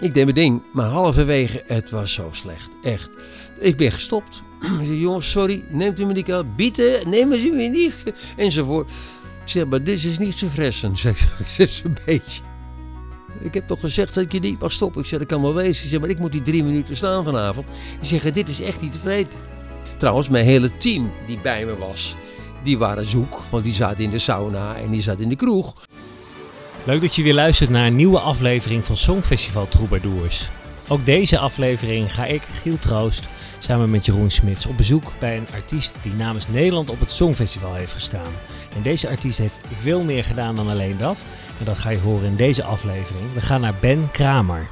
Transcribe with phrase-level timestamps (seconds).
[0.00, 2.68] Ik deed mijn ding, maar halverwege, het was zo slecht.
[2.82, 3.10] Echt.
[3.58, 4.42] Ik ben gestopt.
[4.80, 6.54] Ik zei, jongens, sorry, neemt u me niet aan.
[6.56, 7.94] Bieten, nemen ze me niet.
[8.36, 8.90] Enzovoort.
[9.44, 10.90] Ik zeg, maar dit is niet zo fressen.
[11.38, 12.42] Ik zeg, een beetje.
[13.40, 15.00] Ik heb toch gezegd dat ik je niet mag stoppen.
[15.00, 15.84] Ik zeg, dat kan wel wezen.
[15.84, 17.66] Ik zeg, maar ik moet die drie minuten staan vanavond.
[18.00, 19.38] Die zeggen, dit is echt niet tevreden.
[19.98, 22.16] Trouwens, mijn hele team die bij me was,
[22.62, 23.40] die waren zoek.
[23.50, 25.74] Want die zaten in de sauna en die zaten in de kroeg.
[26.86, 30.50] Leuk dat je weer luistert naar een nieuwe aflevering van Songfestival Troubadours.
[30.88, 33.24] Ook deze aflevering ga ik, Giel Troost,
[33.58, 37.74] samen met Jeroen Smits op bezoek bij een artiest die namens Nederland op het Songfestival
[37.74, 38.32] heeft gestaan.
[38.76, 41.24] En deze artiest heeft veel meer gedaan dan alleen dat.
[41.58, 43.32] En dat ga je horen in deze aflevering.
[43.34, 44.68] We gaan naar Ben Kramer.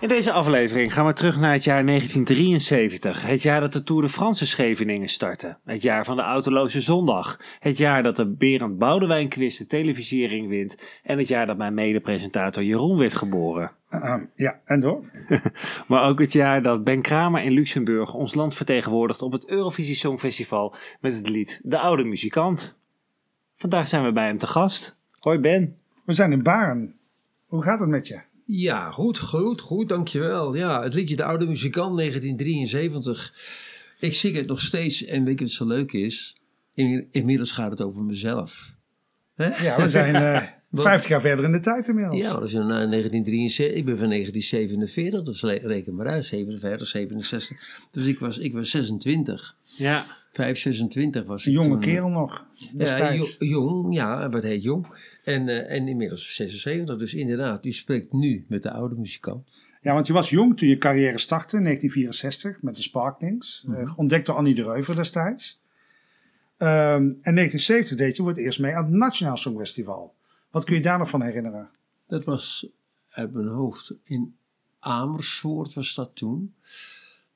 [0.00, 3.26] In deze aflevering gaan we terug naar het jaar 1973.
[3.26, 5.56] Het jaar dat de Tour de France Scheveningen startte.
[5.64, 7.40] Het jaar van de autoloze zondag.
[7.58, 11.00] Het jaar dat de Berend Boudewijn quiz de televisiering wint.
[11.02, 13.70] En het jaar dat mijn medepresentator Jeroen werd geboren.
[13.90, 15.04] Uh, ja, en door?
[15.88, 19.94] maar ook het jaar dat Ben Kramer in Luxemburg ons land vertegenwoordigt op het Eurovisie
[19.94, 22.78] Songfestival met het lied De Oude Muzikant.
[23.56, 24.96] Vandaag zijn we bij hem te gast.
[25.18, 25.76] Hoi Ben.
[26.04, 26.94] We zijn in Baren.
[27.46, 28.27] Hoe gaat het met je?
[28.50, 30.54] Ja, goed, goed, goed, dankjewel.
[30.54, 33.34] Ja, het liedje De Oude Muzikant 1973.
[33.98, 36.36] Ik zing het nog steeds en weet je wat zo leuk is?
[37.10, 38.72] inmiddels gaat het over mezelf.
[39.36, 40.14] Ja, we zijn
[40.72, 42.18] uh, 50 jaar verder in de tijd inmiddels.
[42.18, 43.76] Ja, dat is in 1973.
[43.76, 47.56] Ik ben van 1947, dus reken maar uit, 57, 67.
[47.92, 49.56] Dus ik was, ik was 26.
[49.76, 50.04] Ja.
[50.32, 52.46] 5, 26 was ik Een jonge kerel nog.
[52.76, 54.86] Ja, jong, ja, wat heet jong.
[55.28, 59.60] En, uh, en inmiddels 76, dus inderdaad, u spreekt nu met de oude muzikant.
[59.82, 63.64] Ja, want je was jong toen je carrière startte in 1964 met de Sparklings.
[63.66, 63.84] Mm -hmm.
[63.84, 65.60] uh, ontdekt door Annie de Reuver destijds.
[66.58, 66.68] Um,
[67.22, 70.14] en 1970 deed je voor het eerst mee aan het Nationaal Songfestival.
[70.50, 71.68] Wat kun je daar nog van herinneren?
[72.06, 72.68] Dat was
[73.08, 73.94] uit mijn hoofd.
[74.02, 74.36] In
[74.78, 76.54] Amersfoort was dat toen.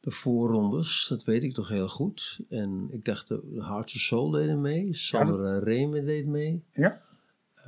[0.00, 2.40] De voorrondes, dat weet ik toch heel goed.
[2.48, 4.94] En ik dacht, de Hearts of Soul deden mee.
[4.94, 5.62] Sandra ja, dat...
[5.62, 6.62] Remen deed mee.
[6.72, 7.02] Ja.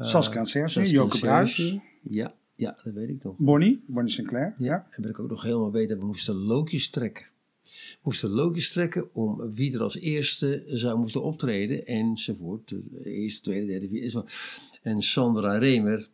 [0.01, 1.77] Uh, Saskia en Serge, Joke Bruis.
[2.03, 3.37] Ja, ja, dat weet ik nog.
[3.39, 4.55] Bonnie, Bonnie Sinclair.
[4.59, 4.67] Ja.
[4.67, 4.87] ja.
[4.91, 7.27] En ben ik ook nog helemaal weten, we moesten loodjes trekken.
[7.63, 12.69] We moesten loodjes trekken om wie er als eerste zou moeten optreden enzovoort.
[12.69, 14.25] De eerste, tweede, derde, vierde.
[14.83, 16.09] En Sandra Remer,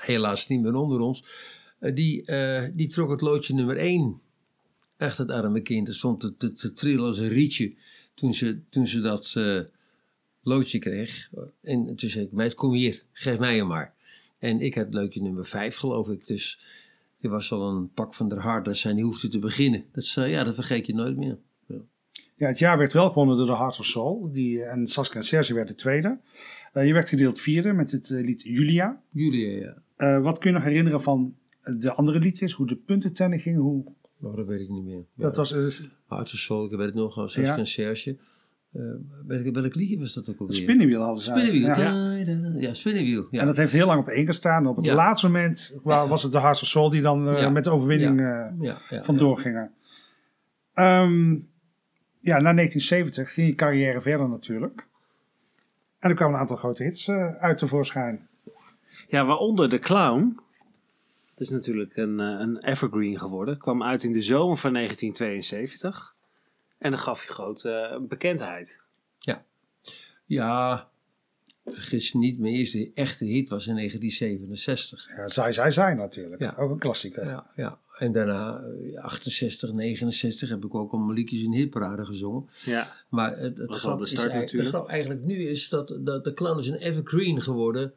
[0.00, 1.24] helaas niet meer onder ons,
[1.94, 4.20] die, uh, die trok het loodje nummer 1.
[4.96, 5.88] Echt het arme kind.
[5.88, 7.74] Er stond te, te, te trillen als een rietje
[8.14, 9.60] toen ze, toen ze dat uh,
[10.44, 11.30] loodje kreeg.
[11.62, 13.94] En toen zei ik, meid, kom hier, geef mij hem maar.
[14.38, 16.26] En ik had loodje nummer 5, geloof ik.
[16.26, 16.60] Dus
[17.20, 19.84] die was al een pak van der hart dat zij niet hoefde te beginnen.
[19.92, 21.38] Dat, zei, ja, dat vergeet je nooit meer.
[21.66, 21.76] Ja.
[22.36, 24.28] ja, het jaar werd wel gewonnen door de Heart of Soul.
[24.32, 26.18] Die, en Saskia en Serge werd de tweede.
[26.74, 29.00] Uh, je werd gedeeld vierde met het uh, lied Julia.
[29.10, 29.82] Julia, ja.
[30.16, 32.52] Uh, wat kun je nog herinneren van de andere liedjes?
[32.52, 33.56] Hoe de puntentelling ging?
[33.56, 33.84] Hoe...
[34.20, 35.04] Oh, dat weet ik niet meer.
[35.14, 35.36] Dat ja.
[35.36, 35.52] was...
[35.52, 37.14] Uh, Heart of Soul, ik weet het nog.
[37.14, 37.58] Saskia ja.
[37.58, 38.16] en Serge.
[39.26, 40.56] Welk, welk liedje was dat ook alweer?
[40.56, 41.30] Spinnenwiel hadden ze.
[41.30, 42.12] Spinnenwiel, ja.
[42.14, 43.26] Ja, ja Spinnenwiel.
[43.30, 43.40] Ja.
[43.40, 44.66] En dat heeft heel lang op één gestaan.
[44.66, 48.22] Op het laatste moment was het de Heart of Soul die dan met de overwinning
[49.02, 49.70] vandoor gingen.
[50.74, 51.48] Um,
[52.20, 54.86] ja, na 1970 ging je carrière verder natuurlijk.
[55.98, 58.28] En er kwamen een aantal grote hits uh, uit tevoorschijn.
[59.08, 60.40] Ja, waaronder De Clown.
[61.30, 63.58] Het is natuurlijk een, een evergreen geworden.
[63.58, 66.13] Kwam uit in de zomer van 1972.
[66.84, 68.80] En dat gaf je grote uh, bekendheid.
[69.18, 69.44] Ja.
[70.24, 70.88] Ja,
[71.64, 75.08] vergis niet, mijn eerste echte hit was in 1967.
[75.16, 76.40] Ja, Zij, Zij, Zij natuurlijk.
[76.40, 76.54] Ja.
[76.58, 77.26] Ook een klassieker.
[77.26, 77.78] Ja, ja.
[77.98, 78.60] En daarna,
[78.96, 82.48] 68, 69, heb ik ook al mijn liedjes in hitparade gezongen.
[82.64, 86.58] Ja, maar het, het grap is eigenlijk, grap eigenlijk nu is dat, dat de clown
[86.58, 87.94] is een evergreen geworden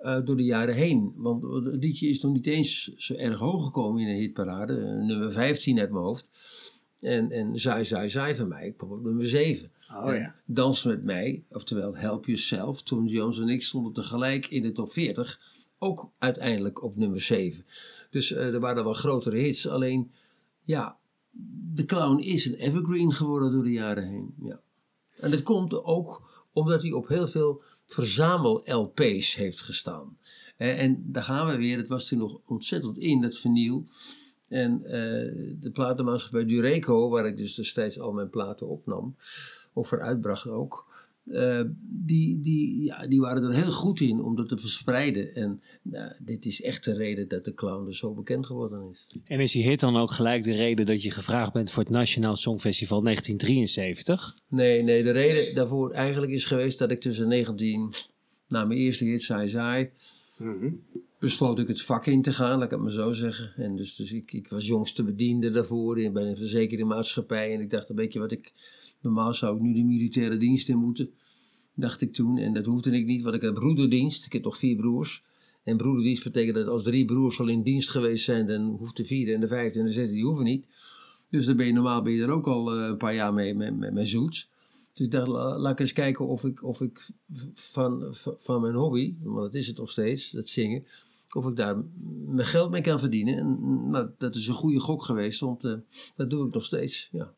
[0.00, 1.12] uh, door de jaren heen.
[1.16, 4.74] Want het liedje is nog niet eens zo erg hoog gekomen in de hitparade.
[4.82, 6.28] Nummer 15 uit mijn hoofd.
[7.00, 9.70] En, en Zaai, Zaai, Zaai van mij, ik kwam op nummer 7.
[9.94, 10.34] Oh, ja.
[10.44, 12.82] Dans met mij, oftewel Help Yourself.
[12.82, 15.40] Tom Jones en ik stonden tegelijk in de top 40
[15.78, 17.64] ook uiteindelijk op nummer 7.
[18.10, 19.68] Dus uh, er waren wel grotere hits.
[19.68, 20.10] Alleen,
[20.64, 20.96] ja,
[21.74, 24.34] de clown is een evergreen geworden door de jaren heen.
[24.42, 24.60] Ja.
[25.16, 30.18] En dat komt ook omdat hij op heel veel verzamel-LP's heeft gestaan.
[30.58, 31.76] Uh, en daar gaan we weer.
[31.76, 33.86] Het was toen nog ontzettend in, dat vinyl.
[34.50, 34.90] En uh,
[35.60, 39.16] de platenmaatschappij Dureco, waar ik dus destijds al mijn platen opnam,
[39.72, 40.88] of voor uitbracht ook.
[41.24, 45.34] Uh, die, die, ja, die waren er heel goed in om dat te verspreiden.
[45.34, 49.06] En nou, dit is echt de reden dat de clown er zo bekend geworden is.
[49.24, 51.92] En is die hit dan ook gelijk de reden dat je gevraagd bent voor het
[51.92, 54.36] Nationaal Songfestival 1973?
[54.48, 57.94] Nee, nee, de reden daarvoor eigenlijk is geweest dat ik tussen 19,
[58.48, 59.90] na mijn eerste hit, Saai Saai,
[60.38, 60.82] mm -hmm.
[61.20, 63.52] Besloot ik het vak in te gaan, laat ik het maar zo zeggen.
[63.56, 67.54] En dus, dus ik, ik was jongste bediende daarvoor in, bij een verzekerde maatschappij.
[67.54, 68.52] En ik dacht, weet je wat, ik,
[69.00, 71.10] normaal zou ik nu de militaire dienst in moeten,
[71.74, 72.38] dacht ik toen.
[72.38, 74.26] En dat hoefde ik niet, want ik heb broederdienst.
[74.26, 75.22] Ik heb toch vier broers.
[75.62, 79.04] En broederdienst betekent dat als drie broers al in dienst geweest zijn, dan hoeft de
[79.04, 80.66] vierde en de vijfde en de zesde, die hoeven niet.
[81.30, 83.54] Dus dan ben je normaal ben je er ook al eh, een paar jaar mee
[83.54, 84.50] met, met, zoets.
[84.92, 87.10] Dus ik dacht, laat ik eens kijken of ik, of ik
[87.54, 90.84] van, van mijn hobby, want dat is het nog steeds, dat zingen,
[91.34, 91.76] of ik daar
[92.26, 93.38] mijn geld mee kan verdienen.
[93.38, 93.58] En
[93.90, 95.74] nou, dat is een goede gok geweest, want uh,
[96.16, 97.32] dat doe ik nog steeds, ja.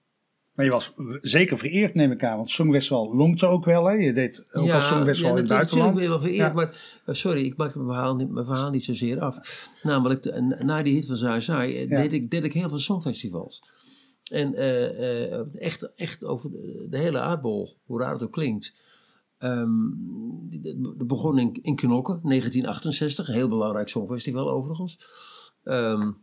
[0.53, 3.93] Maar je was zeker vereerd, neem ik aan, want Songfestival lonkte ook wel, hè?
[3.93, 5.71] Je deed ook ja, als ja, in het buitenland.
[5.71, 8.71] Ja, natuurlijk ben wel vereerd, maar uh, sorry, ik maak mijn verhaal, niet, mijn verhaal
[8.71, 9.69] niet zozeer af.
[9.83, 12.79] Namelijk, de, na die hit van Zai Zai eh, deed, ik, deed ik heel veel
[12.79, 13.63] songfestivals.
[14.31, 18.75] En uh, uh, echt, echt over de, de, hele aardbol, hoe raar het ook klinkt.
[19.45, 20.47] Um,
[20.97, 24.99] dat begon in, in Knokken, 1968, een heel belangrijk songfestival overigens.
[25.65, 26.17] Um,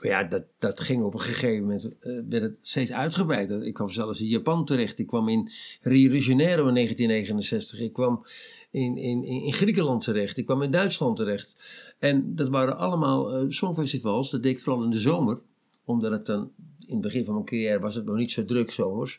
[0.00, 3.62] ja, dat, dat ging op een gegeven moment, uh, werd het steeds uitgebreider.
[3.62, 4.98] Ik kwam zelfs in Japan terecht.
[4.98, 7.80] Ik kwam in Rio de Janeiro in 1969.
[7.80, 8.26] Ik kwam
[8.70, 10.36] in, in, in Griekenland terecht.
[10.36, 11.56] Ik kwam in Duitsland terecht.
[11.98, 14.30] En dat waren allemaal uh, songfestivals.
[14.30, 15.38] Dat deed ik vooral in de zomer.
[15.84, 16.50] Omdat het dan
[16.86, 19.18] in het begin van mijn carrière was het nog niet zo druk zomers.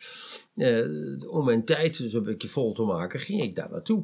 [0.55, 4.03] Uh, om mijn tijd zo'n beetje vol te maken, ging ik daar naartoe.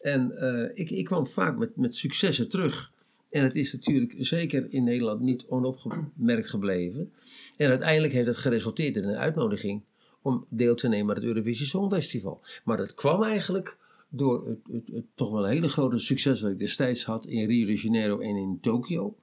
[0.00, 2.92] En uh, ik, ik kwam vaak met, met successen terug.
[3.30, 7.12] En het is natuurlijk zeker in Nederland niet onopgemerkt gebleven.
[7.56, 9.82] En uiteindelijk heeft het geresulteerd in een uitnodiging
[10.22, 12.40] om deel te nemen aan het Eurovisie Songfestival.
[12.64, 16.50] Maar dat kwam eigenlijk door het, het, het, toch wel een hele grote succes wat
[16.50, 19.16] ik destijds had in Rio de Janeiro en in Tokio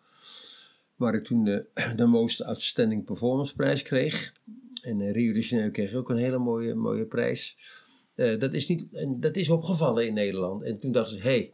[1.01, 1.65] waar ik toen de,
[1.95, 4.31] de Most Outstanding Performance prijs kreeg.
[4.81, 7.57] En in Rio de Janeiro kreeg ook een hele mooie, mooie prijs.
[8.15, 10.63] Uh, dat, is niet, en dat is opgevallen in Nederland.
[10.63, 11.51] En toen dachten ze, hé, hey,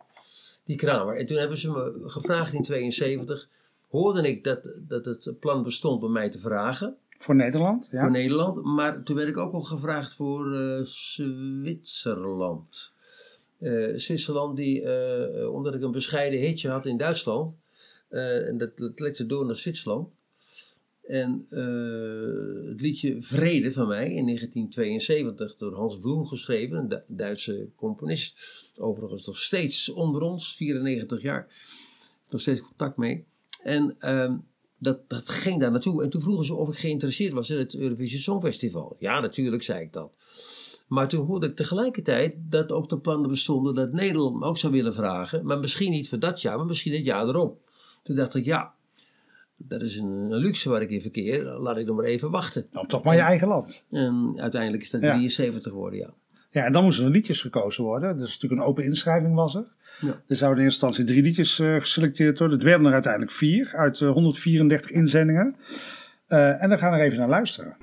[0.63, 1.17] die Kramer.
[1.17, 3.49] En toen hebben ze me gevraagd in 72,
[3.89, 6.97] hoorde ik dat, dat het plan bestond om mij te vragen.
[7.17, 7.87] Voor Nederland?
[7.91, 8.01] Ja.
[8.01, 8.63] Voor Nederland.
[8.63, 12.93] Maar toen werd ik ook al gevraagd voor uh, Zwitserland.
[13.59, 14.81] Uh, Zwitserland, die,
[15.51, 17.55] omdat ik een bescheiden hitje had in Duitsland
[18.09, 20.09] uh, en dat, dat lekte door naar Zwitserland.
[21.07, 27.69] En uh, het liedje Vrede van mij in 1972 door Hans Bloem geschreven, een Duitse
[27.75, 28.39] componist.
[28.77, 31.47] Overigens nog steeds onder ons, 94 jaar.
[32.29, 33.25] Nog steeds contact mee.
[33.63, 34.33] En uh,
[34.77, 36.03] dat, dat ging daar naartoe.
[36.03, 38.95] En toen vroegen ze of ik geïnteresseerd was in het Eurovisie Songfestival.
[38.99, 40.11] Ja, natuurlijk, zei ik dat.
[40.87, 44.73] Maar toen hoorde ik tegelijkertijd dat ook de plannen bestonden dat Nederland me ook zou
[44.73, 45.45] willen vragen.
[45.45, 47.66] Maar misschien niet voor dat jaar, maar misschien het jaar erop.
[48.07, 48.71] Toen dacht ik, ja,
[49.57, 51.43] dat is een, een luxe waar ik in verkeer.
[51.43, 52.67] Laat ik nog maar even wachten.
[52.71, 53.85] Nou, toch maar je eigen land.
[53.91, 56.13] En uiteindelijk is dat 73 geworden, ja.
[56.51, 58.17] Ja, en dan moesten er liedjes gekozen worden.
[58.17, 59.65] Dus natuurlijk een open inschrijving was er.
[59.99, 60.21] Ja.
[60.27, 62.57] Er zouden in eerste instantie drie liedjes uh, geselecteerd worden.
[62.57, 65.55] Het werden er uiteindelijk vier uit uh, 134 inzendingen.
[66.29, 67.75] Uh, en dan gaan we er even naar luisteren.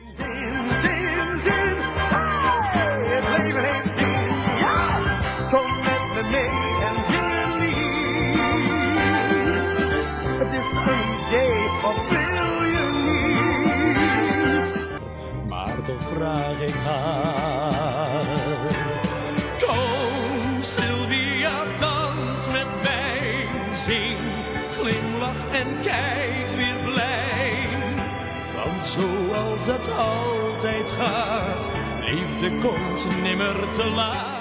[33.22, 34.34] Nimmer te laat.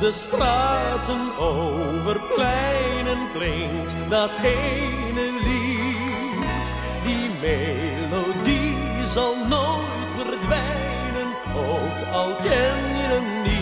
[0.00, 6.72] de straten over pleinen klinkt dat ene lied.
[7.04, 13.59] Die melodie zal nooit verdwijnen, ook al ken je hem niet.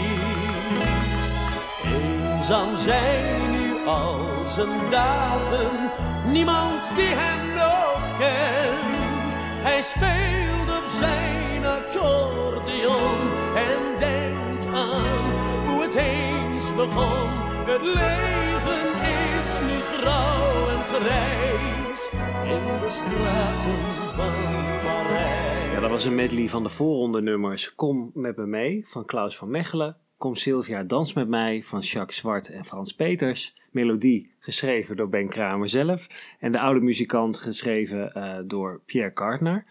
[2.48, 5.90] Eenzaam zijn nu al zijn dagen,
[6.32, 9.34] niemand die hem nog kent.
[9.66, 13.18] Hij speelt op zijn accordeon
[13.54, 15.30] en denkt aan
[15.66, 17.28] hoe het eens begon.
[17.66, 18.88] Het leven
[19.38, 22.10] is nu grauw en grijs
[22.44, 23.78] in de straten
[24.16, 24.34] van
[24.82, 25.72] Parijs.
[25.72, 29.36] Ja, dat was een medley van de voorronde nummers Kom met me mee van Klaus
[29.36, 29.96] van Mechelen.
[30.18, 33.54] Kom Sylvia, dans met mij van Jacques Zwart en Frans Peters.
[33.70, 36.06] Melodie geschreven door Ben Kramer zelf.
[36.40, 39.64] En de oude muzikant geschreven uh, door Pierre Kartner.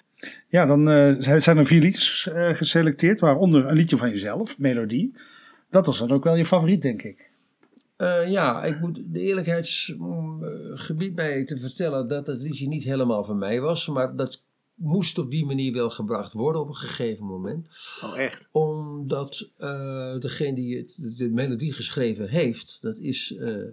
[0.50, 5.16] Ja, dan uh, zijn er vier liedjes uh, geselecteerd, waaronder een liedje van jezelf, Melodie.
[5.70, 7.30] Dat was dan ook wel je favoriet, denk ik.
[7.98, 13.38] Uh, ja, ik moet de eerlijkheidsgebied mij te vertellen dat het liedje niet helemaal van
[13.38, 13.88] mij was.
[13.88, 14.44] Maar dat
[14.78, 17.68] moest op die manier wel gebracht worden op een gegeven moment.
[18.04, 18.48] Oh, echt?
[18.52, 23.68] Omdat uh, degene die het, de melodie geschreven heeft, dat is uh,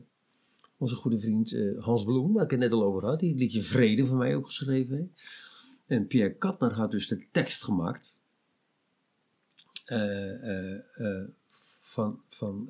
[0.77, 3.39] onze goede vriend uh, Hans Bloem, waar ik het net al over had, die het
[3.39, 5.33] liedje Vrede van mij ook geschreven heeft.
[5.87, 8.17] En Pierre Katner had dus de tekst gemaakt
[11.81, 12.21] van.
[12.29, 12.69] van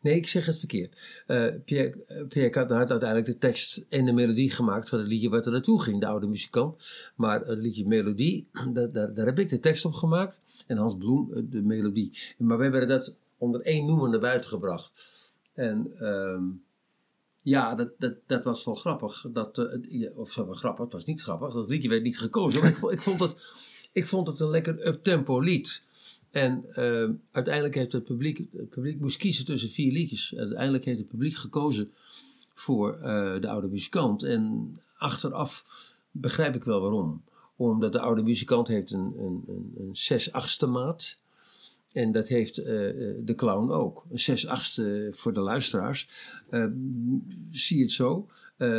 [0.00, 0.96] Nee, ik zeg het verkeerd.
[1.26, 5.28] Uh, Pierre, Pierre Katner had uiteindelijk de tekst en de melodie gemaakt van het liedje
[5.28, 6.76] wat er naartoe ging, de oude muzikant.
[7.16, 11.34] Maar het liedje Melodie, daar, daar, heb ik de tekst op gemaakt en Hans Bloem
[11.34, 12.18] eh, de melodie.
[12.38, 14.92] Maar we hebben dat onder één noemer naar buiten gebracht.
[15.54, 16.62] En um,
[17.42, 19.26] ja, dat, dat, dat was wel grappig.
[19.32, 19.78] Dat,
[20.14, 21.52] of zo grappig, het was niet grappig.
[21.54, 22.60] Dat liedje werd niet gekozen.
[22.60, 23.36] Maar ik, ik, vond
[23.92, 25.82] ik vond het een lekker up-tempo lied.
[26.30, 30.34] En uh, uiteindelijk heeft het publiek, het publiek moest kiezen tussen vier liedjes.
[30.36, 31.90] Uiteindelijk heeft het publiek gekozen
[32.54, 34.22] voor uh, de oude muzikant.
[34.22, 35.64] En achteraf
[36.10, 37.22] begrijp ik wel waarom.
[37.56, 41.18] Omdat de oude muzikant heeft een, een, een, een 6 achtste maat.
[41.92, 42.66] En dat heeft uh,
[43.24, 44.04] de clown ook.
[44.10, 46.08] Een 6 achtste voor de luisteraars.
[47.50, 48.28] zie het zo.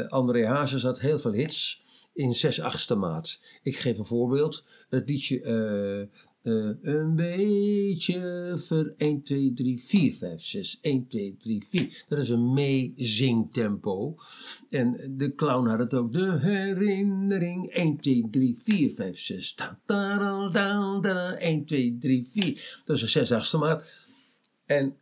[0.07, 3.41] André Hazes had heel veel hits in 6 achtste maat.
[3.63, 4.63] Ik geef een voorbeeld.
[4.89, 5.41] Het liedje
[6.43, 12.05] uh, een beetje ver 1, 2, 3, 4, 5, 6, 1, 2, 3, 4.
[12.07, 14.15] Dat is een meezingtempo.
[14.69, 16.13] En de clown had het ook.
[16.13, 19.55] De herinnering 1, 2, 3, 4, 5, 6.
[19.55, 22.81] Da, da, da, da, 1, 2, 3, 4.
[22.85, 23.83] Dat is een 6 achtste maat.
[24.65, 24.95] En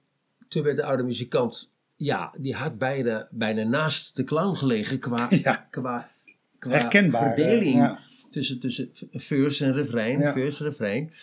[0.47, 5.27] toen werd de oude muzikant, ja, die had bijna, bijna naast de clown gelegen qua,
[5.43, 5.67] ja.
[5.69, 6.09] qua,
[6.59, 7.75] qua verdeling.
[7.75, 8.06] Ja
[8.37, 10.31] tussen, tussen verse en refrein, ja.
[10.31, 11.13] verse, refrein.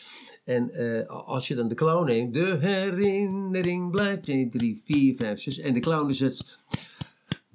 [0.44, 5.40] En uh, als je dan de clown neemt, de herinnering blijft 1, 3, 4, 5,
[5.40, 5.59] 6.
[5.59, 6.44] En de clown is het.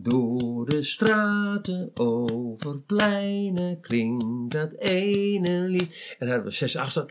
[0.01, 6.15] Door de straten, over pleinen, klinkt dat ene lied.
[6.19, 7.05] En dan hadden we 6, 8, zo.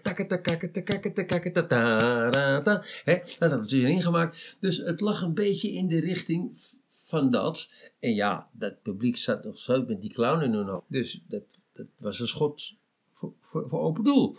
[3.04, 4.56] Dat hadden we erin gemaakt.
[4.60, 6.58] Dus het lag een beetje in de richting
[6.90, 7.70] van dat.
[8.00, 10.86] En ja, dat publiek zat nog zo met die clown in hun hoofd.
[10.88, 11.42] Dus dat
[11.78, 12.74] dat was een schot
[13.12, 14.36] voor, voor, open doel.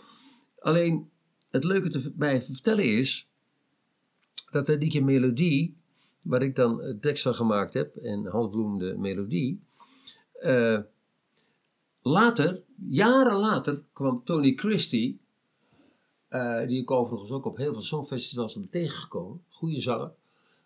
[0.58, 1.10] Alleen
[1.50, 3.28] het leuke te, bij vertellen is
[4.50, 5.76] dat dat liedje melodie,
[6.22, 9.60] waar ik dan het tekst van gemaakt heb en Hans Bloem de melodie.
[10.42, 10.80] Uh,
[12.02, 15.20] later, jaren later, kwam Tony Christie,
[16.30, 19.42] uh, die ik overigens ook op heel veel songfestivals heb tegengekomen.
[19.48, 20.12] Goede zanger.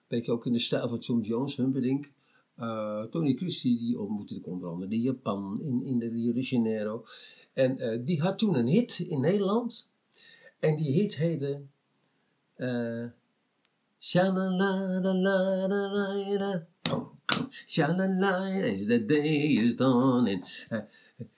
[0.09, 2.13] Beetje ook in de stijl van Tom Jones, Humperdinck.
[2.61, 7.05] Uh, Tony Christie die ontmoette ik onder andere Japan, in, in de Rio de Janeiro.
[7.53, 9.89] En uh, die had toen een hit in Nederland.
[10.59, 11.61] En die hit heette...
[12.57, 13.07] Uh,
[13.99, 15.01] Shalalala,
[18.87, 20.45] the day is done.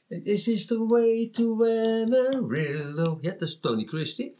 [0.09, 3.19] This is the way to Amarillo.
[3.21, 4.35] Ja, dat is Tony Christie.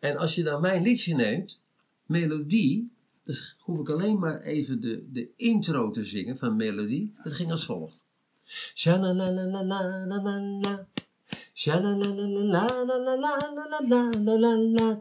[0.00, 1.60] En als je dan mijn liedje neemt,
[2.06, 2.90] melodie,
[3.30, 7.10] dus hoef ik alleen maar even de, de intro te zingen van Melody.
[7.22, 8.04] Dat ging als volgt.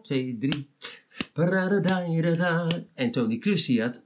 [0.02, 0.70] Twee, drie.
[2.94, 4.02] En Tony Christie had.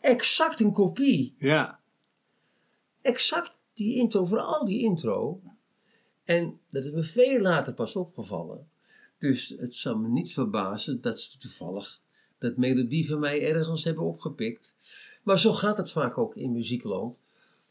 [0.00, 1.34] Exact een kopie.
[1.38, 1.80] Ja.
[3.02, 5.40] Exact die intro, vooral die intro.
[6.24, 8.74] En dat is me veel later pas opgevallen.
[9.26, 12.00] Dus het zou me niet verbazen dat ze toevallig
[12.38, 14.76] dat melodie van mij ergens hebben opgepikt.
[15.22, 17.18] Maar zo gaat het vaak ook in muziekland.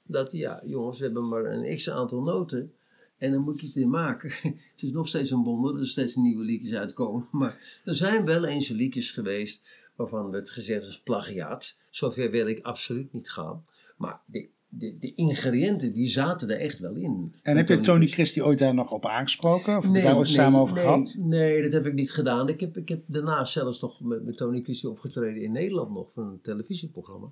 [0.04, 2.74] Dat ja, jongens, we hebben maar een x aantal noten.
[3.18, 4.30] En dan moet je het in maken.
[4.72, 7.28] het is nog steeds een wonder, er steeds nieuwe liedjes uitkomen.
[7.40, 9.62] Maar er zijn wel eens liedjes geweest
[9.96, 11.80] waarvan werd gezegd als plagiaat.
[11.90, 13.66] Zover wil ik absoluut niet gaan.
[13.98, 17.34] Maar die de, de, ingrediënten die zaten er echt wel in.
[17.42, 19.78] En heb je Tony Christie ooit daar nog op aangesproken?
[19.78, 21.14] Of nee, daar ooit samen over nee, gehad?
[21.18, 22.50] Nee, dat heb ik niet gedaan.
[22.50, 26.12] Ik heb, ik heb daarna zelfs nog met, met Tony Christie opgetreden in Nederland nog
[26.12, 27.28] voor een televisieprogramma.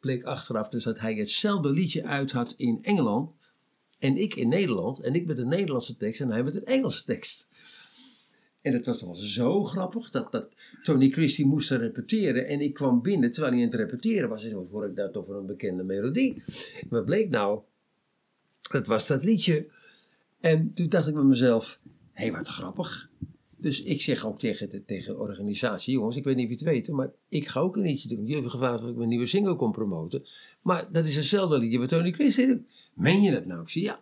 [0.00, 3.30] Bleek achteraf dus dat hij hetzelfde liedje uit had in Engeland
[3.98, 5.00] en ik in Nederland.
[5.00, 7.48] En ik met een Nederlandse tekst en hij met een Engelse tekst.
[8.64, 10.48] En het was wel zo grappig dat, dat
[10.82, 12.46] Tony Christie moest repeteren.
[12.46, 14.44] En ik kwam binnen terwijl hij aan het repeteren was.
[14.44, 16.42] En zei, hoor ik dat over een bekende melodie?
[16.88, 17.60] Wat bleek nou?
[18.70, 19.66] Dat was dat liedje.
[20.40, 21.80] En toen dacht ik bij mezelf,
[22.12, 23.10] hé, hey, wat grappig.
[23.56, 26.74] Dus ik zeg ook tegen de, tegen organisatie, jongens, ik weet niet of je het
[26.74, 28.18] weet, maar ik ga ook een liedje doen.
[28.18, 30.26] Jullie hebben gevraagd of ik mijn nieuwe single kon promoten.
[30.62, 32.62] Maar dat is hetzelfde liedje wat Tony Christie doet.
[32.94, 33.62] Meen je dat nou?
[33.62, 34.00] Ik zei, ja.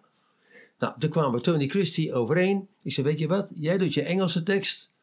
[0.83, 2.69] Nou, toen kwamen Tony Christie overeen.
[2.83, 4.95] Ik zei, weet je wat, jij doet je Engelse tekst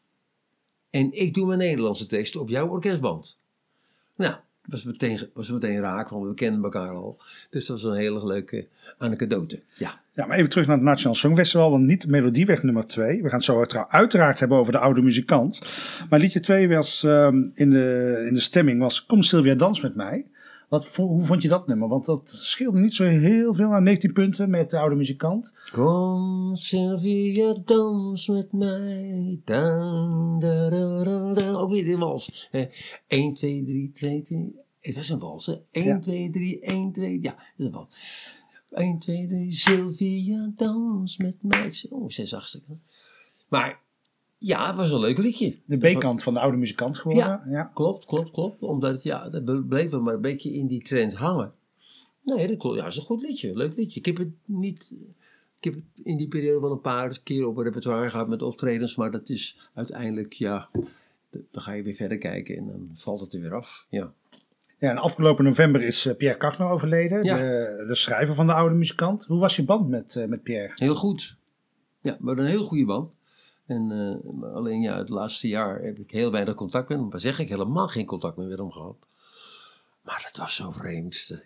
[0.90, 3.38] En ik doe mijn Nederlandse tekst op jouw orkestband.
[4.16, 4.34] Nou,
[4.64, 7.18] was meteen, was meteen raak, want we kennen elkaar al.
[7.50, 8.66] Dus dat was een hele leuke
[8.98, 9.62] anekdote.
[9.78, 10.00] Ja.
[10.12, 13.22] ja, maar even terug naar het Nationaal Songfestival, want niet Melodieweg nummer 2.
[13.22, 15.60] We gaan het zo uiteraard hebben over de oude muzikant.
[16.10, 19.94] Maar liedje 2 was um, in, de, in de stemming was Kom Sylvia dans met
[19.94, 20.26] mij.
[20.70, 21.88] Wat, hoe vond je dat nummer?
[21.88, 25.52] Want dat scheelde niet zo heel veel aan 19 punten met de oude muzikant.
[25.72, 29.40] Kom Sylvia, dans met mij.
[29.44, 31.50] Dan, da, da, da, da.
[31.50, 32.48] Ook weer de wals.
[33.06, 34.54] 1, 2, 3, 2, 2.
[34.80, 35.54] Het was een wals, hè?
[35.70, 37.18] 1, 2, 3, 1, 2.
[37.22, 37.88] Ja, dat is een wals.
[38.70, 41.72] 1, 2, 3, Sylvia, dans met mij.
[41.88, 42.62] Oh, zes achtste.
[43.48, 43.80] Maar
[44.42, 45.56] ja, het was een leuk liedje.
[45.64, 47.24] De B-kant van de oude muzikant geworden.
[47.24, 48.62] Ja, ja, klopt, klopt, klopt.
[48.62, 51.52] Omdat, ja, dat bleef maar een beetje in die trend hangen.
[52.22, 52.76] Nee, dat klopt.
[52.76, 53.56] Ja, dat is een goed liedje.
[53.56, 54.00] Leuk liedje.
[54.00, 54.92] Ik heb het niet...
[55.58, 58.42] Ik heb het in die periode wel een paar keer op een repertoire gehad met
[58.42, 58.96] optredens.
[58.96, 60.68] Maar dat is uiteindelijk, ja...
[61.30, 63.86] Dan ga je weer verder kijken en dan valt het er weer af.
[63.88, 64.12] Ja.
[64.78, 67.36] Ja, en afgelopen november is eh, Pierre Cachner overleden, ja.
[67.36, 69.24] de, de, schrijver van de oude muzikant.
[69.24, 70.72] Hoe was je band met, uh, met Pierre?
[70.74, 71.36] Heel goed.
[72.00, 73.10] Ja, we hadden een heel goede band.
[73.70, 77.08] En uh, alleen ja, het laatste jaar heb ik heel weinig contact met hem.
[77.08, 78.96] Maar zeg ik helemaal geen contact meer met hem gehad.
[80.02, 81.28] Maar dat was zo vreemd.
[81.28, 81.42] De,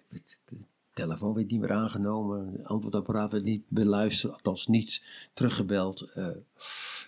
[0.95, 2.53] telefoon werd niet meer aangenomen.
[2.53, 4.33] Het antwoordapparaat werd niet beluisterd.
[4.33, 5.03] Althans niet
[5.33, 6.11] teruggebeld.
[6.15, 6.29] Uh,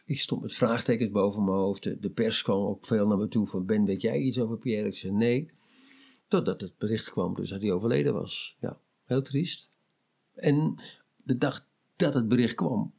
[0.04, 2.02] ik stond met vraagtekens boven mijn hoofd.
[2.02, 3.66] De, pers kwam ook veel naar me toe van...
[3.66, 4.88] Ben, weet jij iets over Pierre?
[4.88, 5.50] Ik zei nee.
[6.28, 8.56] Totdat het bericht kwam dus dat hij overleden was.
[8.60, 9.70] Ja, heel triest.
[10.34, 10.80] En
[11.16, 12.92] de dag dat het bericht kwam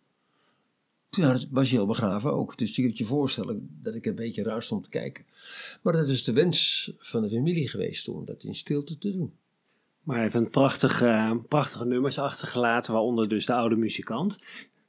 [1.10, 2.58] toen was je al begraven ook.
[2.58, 5.26] Dus je kunt je voorstellen dat ik een beetje raar stond te kijken.
[5.82, 9.34] Maar dat is de wens van de familie geweest om dat in stilte te doen.
[10.04, 14.40] Maar even een prachtige, prachtige nummers achtergelaten, waaronder dus de oude muzikant.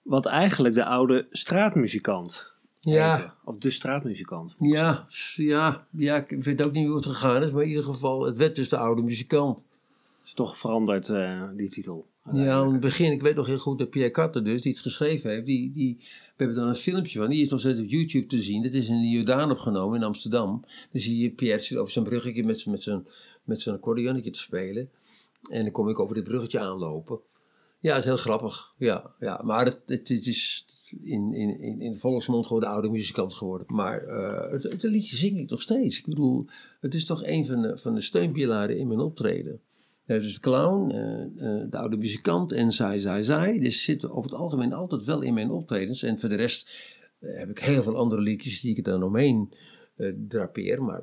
[0.02, 3.34] Wat eigenlijk de oude straatmuzikant ja.
[3.44, 4.56] Of de straatmuzikant.
[4.58, 8.24] Ja, ja, ja, ik weet ook niet hoe het gegaan is, maar in ieder geval,
[8.24, 9.62] het werd dus de oude muzikant.
[10.28, 12.06] Is toch veranderd, uh, die titel.
[12.32, 14.80] Ja, in het begin, ik weet nog heel goed dat Pierre Carter dus, die het
[14.80, 16.04] geschreven heeft, die, die, we
[16.36, 18.62] hebben dan een filmpje van, die is nog steeds op YouTube te zien.
[18.62, 20.64] Dat is in de Jordaan opgenomen in Amsterdam.
[20.92, 23.06] Dan zie je Pierre over zijn bruggetje met, met zijn,
[23.44, 24.90] met zijn accordeonnetje te spelen.
[25.50, 27.20] En dan kom ik over dit bruggetje aanlopen.
[27.80, 28.74] Ja, het is heel grappig.
[28.78, 29.40] Ja, ja.
[29.44, 30.66] maar het, het, is
[31.02, 33.66] in, in, in de volksmond gewoon de oude muzikant geworden.
[33.70, 35.98] Maar uh, het, het, liedje zing ik nog steeds.
[35.98, 36.46] Ik bedoel,
[36.80, 39.60] het is toch een van de, van de steunpilaren in mijn optreden.
[40.16, 43.58] Dus de clown, uh, de oude muzikant en zij, zij, zij.
[43.58, 46.02] Dus zitten over het algemeen altijd wel in mijn optredens.
[46.02, 46.70] En voor de rest
[47.20, 49.52] heb ik heel veel andere liedjes die ik er dan omheen
[50.28, 50.82] drapeer.
[50.82, 51.02] Maar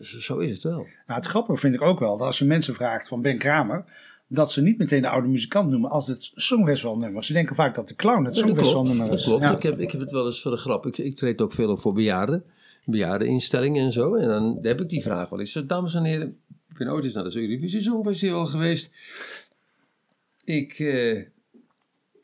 [0.00, 0.86] zo is het wel.
[1.06, 3.84] Nou, het grappige vind ik ook wel dat als je mensen vraagt van Ben Kramer
[4.32, 7.24] dat ze niet meteen de oude muzikant noemen als het songfestivalnummer.
[7.24, 9.24] Ze denken vaak dat de clown het songfestivalnummer is.
[9.24, 10.86] Dat klopt, ik, heb, ik heb het wel eens voor de grap.
[10.86, 12.44] Ik, ik treed ook veel op voor bejaarden,
[12.84, 14.14] bejaardeninstellingen en zo.
[14.14, 15.52] En dan heb ik die vraag wel eens.
[15.52, 16.38] Dames en heren,
[16.84, 18.90] ben ooit eens naar de Eurovisie Songfestival geweest.
[20.44, 20.78] Ik...
[20.78, 21.24] Uh,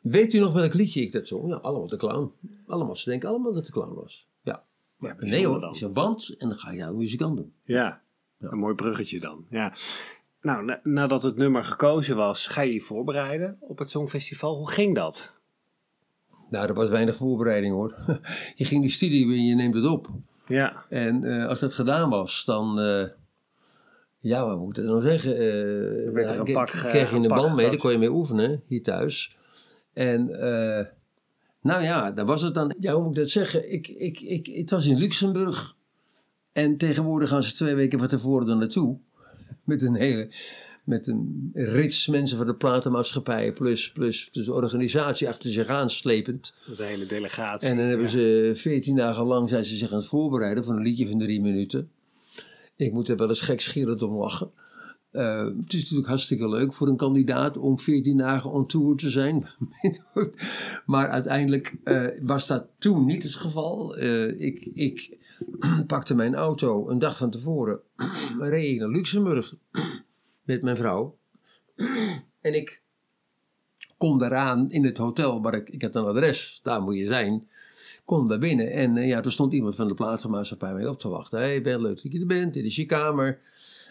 [0.01, 1.49] weet u nog welk liedje ik dat zong?
[1.49, 2.33] Ja, allemaal de clown.
[2.67, 4.27] Allemaal, ze denken allemaal dat de clown was.
[4.43, 4.65] Ja.
[4.97, 7.53] Maar nee hoor, is een band en dan ga je jouw muzikant doen.
[7.65, 8.03] Ja,
[8.39, 9.47] ja, een mooi bruggetje dan.
[9.51, 9.73] Ja.
[10.41, 14.57] Nou, nadat het nummer gekozen was, ga je je voorbereiden op het Songfestival.
[14.57, 15.33] Hoe ging dat?
[16.51, 17.95] Nou, er was weinig voorbereiding hoor.
[18.55, 20.09] je ging die studie en je neemt het op.
[20.47, 20.85] Ja.
[20.89, 22.81] En uh, als dat gedaan was, dan...
[22.81, 23.05] Uh,
[24.19, 25.31] ja, wat moet ik nou zeggen?
[25.31, 28.63] Uh, werd er een pak, kreeg je een band mee, daar kon je mee oefenen,
[28.67, 29.37] hier thuis.
[29.93, 30.27] En
[31.61, 32.75] nou ja, dan was het dan...
[32.81, 33.73] Ja, hoe moet ik dat zeggen?
[33.73, 35.77] Ik, ik, ik, het was in Luxemburg.
[36.53, 38.99] En tegenwoordig gaan ze twee weken van tevoren er naartoe
[39.65, 40.29] met een hele
[40.85, 46.55] met een rits mensen van de platenmaatschappijen plus, plus, dus de organisatie achter zich aanslepend.
[46.77, 47.69] De hele delegatie.
[47.69, 50.83] En dan hebben ze veertien dagen lang zijn ze zich aan het voorbereiden voor een
[50.83, 51.91] liedje van drie minuten.
[52.77, 54.51] Ik moet er wel eens gekscherend om lachen.
[55.13, 59.11] Uh, het is natuurlijk hartstikke leuk voor een kandidaat om 14 dagen on tour te
[59.11, 59.47] zijn.
[60.87, 63.99] maar uiteindelijk uh, was dat toen niet het geval.
[63.99, 65.19] Uh, ik, ik
[65.87, 67.81] pakte mijn auto een dag van tevoren,
[68.39, 69.55] reed ik naar Luxemburg
[70.43, 71.19] met mijn vrouw.
[72.41, 72.83] en ik
[73.97, 77.49] kom daaraan in het hotel, waar ik, ik had een adres, daar moet je zijn.
[78.07, 81.09] Kom daar binnen en uh, ja, er stond iemand van de plaatsmaatschappij mee op te
[81.09, 81.39] wachten.
[81.39, 83.41] Hé, hey, ben leuk dat je er bent, dit is je kamer.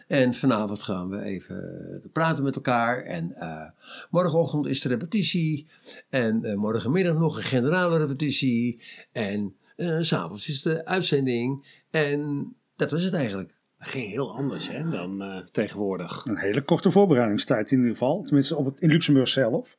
[0.07, 1.55] En vanavond gaan we even
[2.03, 3.03] eh, praten met elkaar.
[3.03, 3.69] En uh,
[4.09, 5.67] morgenochtend is de repetitie.
[6.09, 8.81] En uh, morgenmiddag nog een generale repetitie.
[9.11, 11.65] En uh, S'avonds is de uitzending.
[11.91, 13.53] En dat was het eigenlijk.
[13.79, 16.25] Ging heel anders hè, dan uh, tegenwoordig.
[16.25, 18.23] Een hele korte voorbereidingstijd in ieder geval.
[18.23, 19.77] Tenminste op het, in Luxemburg zelf.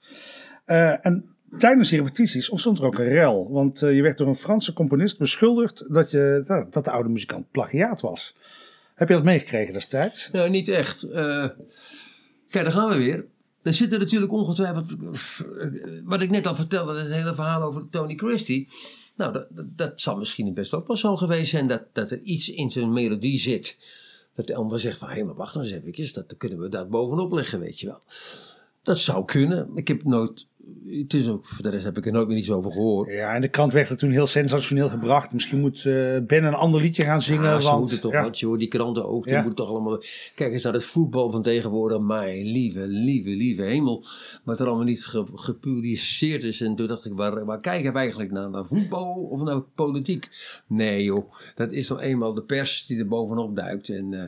[0.67, 3.51] Uh, en tijdens die repetities ontstond er ook een rel.
[3.51, 8.01] Want je werd door een Franse componist beschuldigd dat, je, dat de oude muzikant plagiaat
[8.01, 8.35] was.
[8.95, 10.31] Heb je dat meegekregen destijds?
[10.31, 11.05] Nou, niet echt.
[11.05, 11.13] Uh,
[12.49, 13.25] kijk, daar gaan we weer.
[13.63, 14.97] Er zitten natuurlijk ongetwijfeld,
[16.05, 18.69] wat ik net al vertelde, het hele verhaal over Tony Christie.
[19.17, 22.51] Nou, dat, dat, zal misschien best ook wel zo geweest zijn dat, dat er iets
[22.51, 23.79] in zijn melodie zit.
[24.35, 27.33] Dat de ander zegt van, hé, maar wacht eens even, dat kunnen we daar bovenop
[27.33, 28.01] leggen, weet je wel.
[28.83, 29.77] Dat zou kunnen.
[29.77, 30.47] Ik heb nooit
[30.87, 33.13] het is ook, voor de rest heb ik er nooit meer iets over gehoord.
[33.13, 35.33] Ja, en de krant werd er toen heel sensationeel gebracht.
[35.33, 37.45] Misschien moet uh, Ben een ander liedje gaan zingen.
[37.45, 38.29] Ja, ze want, moeten toch, ja.
[38.33, 40.03] je hoort die kranten ook, die moeten toch allemaal...
[40.35, 42.01] Kijk eens naar het voetbal van tegenwoordig.
[42.01, 44.05] Mijn lieve, lieve, lieve hemel.
[44.45, 46.61] Wat er allemaal niet gepubliceerd is.
[46.61, 48.51] En toen dacht ik, waar, waar kijken we eigenlijk naar?
[48.51, 50.29] Naar voetbal of naar politiek?
[50.67, 53.89] Nee joh, dat is toch eenmaal de pers die er bovenop duikt.
[53.89, 54.13] En...
[54.13, 54.23] Uh,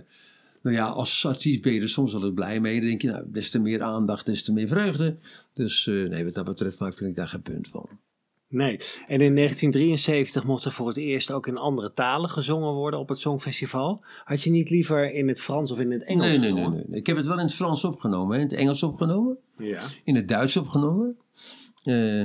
[0.63, 2.79] nou ja, als artiest ben je er soms wel eens blij mee.
[2.79, 5.17] Dan denk je, nou, des te meer aandacht, des te meer vreugde.
[5.55, 7.89] Dus uh, nee, wat dat betreft maak ik daar geen punt van.
[8.51, 13.01] Nee, en in 1973 mocht er voor het eerst ook in andere talen gezongen worden
[13.01, 14.05] op het Songfestival.
[14.25, 16.85] Had je niet liever in het Frans of in het Engels nee, nee, nee, nee,
[16.91, 19.81] Ik heb het wel in het Frans opgenomen, in het Engels opgenomen, ja.
[20.05, 21.17] in het Duits opgenomen.
[21.85, 22.21] Uh,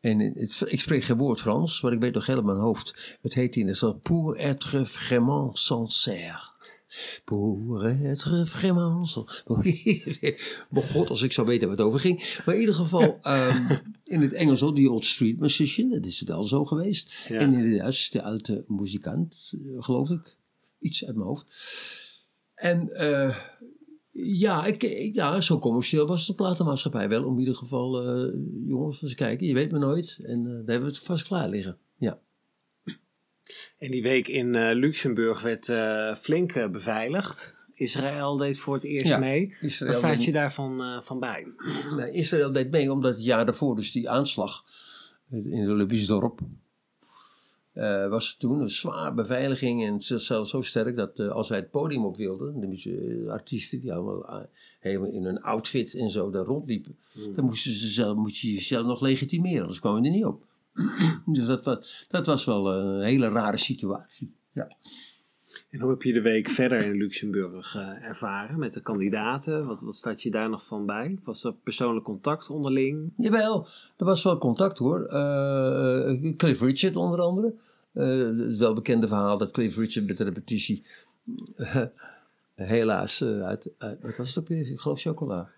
[0.00, 3.18] en het, ik spreek geen woord Frans, maar ik weet toch helemaal mijn hoofd.
[3.20, 6.49] Het heet in het Pour être vraiment sincère.
[7.24, 9.24] Pour être vraiment.
[10.70, 12.40] Maar god, als ik zou weten wat het over ging.
[12.44, 13.66] Maar in ieder geval, um,
[14.14, 17.26] in het Engels die Old Street Musician, dat is wel zo geweest.
[17.28, 20.36] En in het Duits, de oude muzikant, eh, geloof ik.
[20.78, 21.46] Iets uit mijn hoofd.
[22.54, 23.36] En uh,
[24.10, 24.82] ja, ik,
[25.14, 27.24] ja, zo commercieel was de platenmaatschappij wel.
[27.24, 28.34] Om in ieder geval, uh,
[28.66, 30.18] jongens, eens kijken, je weet me nooit.
[30.22, 31.78] En daar hebben we het vast klaar liggen.
[33.78, 37.58] En die week in uh, Luxemburg werd uh, flink uh, beveiligd.
[37.74, 39.54] Israël deed voor het eerst mee.
[39.60, 41.46] Israël Wat staat je daarvan van bij?
[42.12, 44.64] Israël deed mee omdat het jaar daarvoor, dus die aanslag
[45.30, 46.40] in het Olympisch dorp,
[48.08, 49.84] was toen een zwaar beveiliging.
[49.84, 54.48] En zelfs zo sterk dat als wij het podium op wilden, de artiesten die allemaal
[54.80, 57.34] helemaal in een outfit en zo daar rondliepen, hmm.
[57.34, 60.48] dan moesten ze zelf, moet je jezelf nog legitimeren, anders kwam je er niet op.
[61.26, 64.34] dus dat was, dat was wel een hele rare situatie.
[64.52, 64.68] Ja.
[65.70, 69.66] En hoe heb je de week verder in Luxemburg uh, ervaren met de kandidaten?
[69.66, 71.18] Wat, wat staat je daar nog van bij?
[71.24, 73.12] Was er persoonlijk contact onderling?
[73.16, 73.66] Jawel,
[73.96, 75.00] er was wel contact hoor.
[75.12, 77.54] Uh, Cliff Richard onder andere.
[77.92, 80.84] het welbekende verhaal dat Cliff Richard met de repetitie
[82.54, 84.70] helaas uit, uit, wat was het ook weer?
[84.70, 85.50] Ik geloof chocola.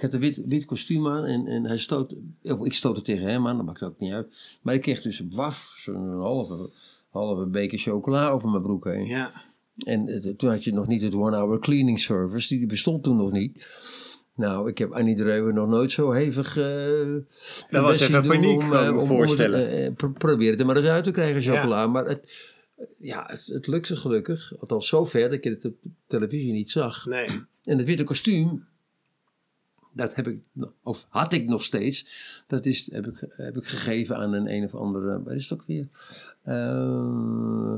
[0.00, 3.46] Ik had een wit, wit kostuum aan en, en hij stoot, ik stootte tegen hem
[3.46, 4.26] aan, dat maakt ook niet uit.
[4.62, 6.70] Maar ik kreeg dus een waf, zo'n halve,
[7.10, 9.06] halve beker chocola over mijn broek heen.
[9.06, 9.32] Ja.
[9.78, 13.32] En uh, toen had je nog niet het one-hour cleaning service, die bestond toen nog
[13.32, 13.68] niet.
[14.34, 17.16] Nou, ik heb Annie Dreuwen nog nooit zo hevig uh,
[17.70, 19.68] Dat was even paniek, om, uh, om, voorstellen.
[19.68, 21.86] Om het, probeer het er maar eens uit te krijgen, chocola.
[21.86, 22.28] Maar het,
[22.98, 24.52] ja, het, het lukte gelukkig.
[24.60, 25.74] Althans zo ver dat ik het op
[26.06, 27.06] televisie niet zag.
[27.06, 27.28] Nee.
[27.64, 28.64] En het witte kostuum,
[29.92, 30.40] dat heb ik,
[30.82, 32.06] of had ik nog steeds.
[32.46, 35.60] Dat is, heb, ik, heb ik gegeven aan een een of andere, wat is het
[35.60, 35.88] ook weer?
[36.44, 37.74] Uh,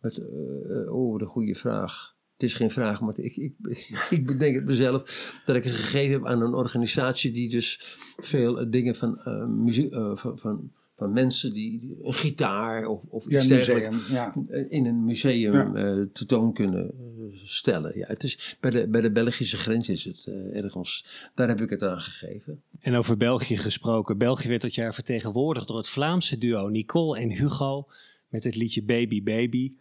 [0.00, 2.14] met, uh, oh, de goede vraag.
[2.32, 3.54] Het is geen vraag, maar ik, ik,
[4.10, 8.70] ik bedenk het mezelf dat ik het gegeven heb aan een organisatie die dus veel
[8.70, 9.18] dingen van
[9.64, 14.34] muziek, van, van van mensen die een gitaar of, of iets dergelijks ja.
[14.68, 15.94] in een museum ja.
[15.94, 17.98] uh, tentoon kunnen eh, stellen.
[17.98, 21.06] Ja, het is, bij, de, bij de Belgische grens is het uh, ergens.
[21.34, 22.62] Daar heb ik het aan gegeven.
[22.80, 24.18] En over België gesproken.
[24.18, 27.86] België werd dat jaar vertegenwoordigd door het Vlaamse duo Nicole en Hugo
[28.28, 29.72] met het liedje Baby Baby.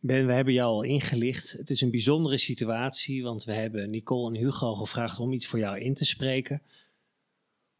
[0.00, 1.52] Ben, we hebben jou al ingelicht.
[1.52, 5.58] Het is een bijzondere situatie, want we hebben Nicole en Hugo gevraagd om iets voor
[5.58, 6.62] jou in te spreken.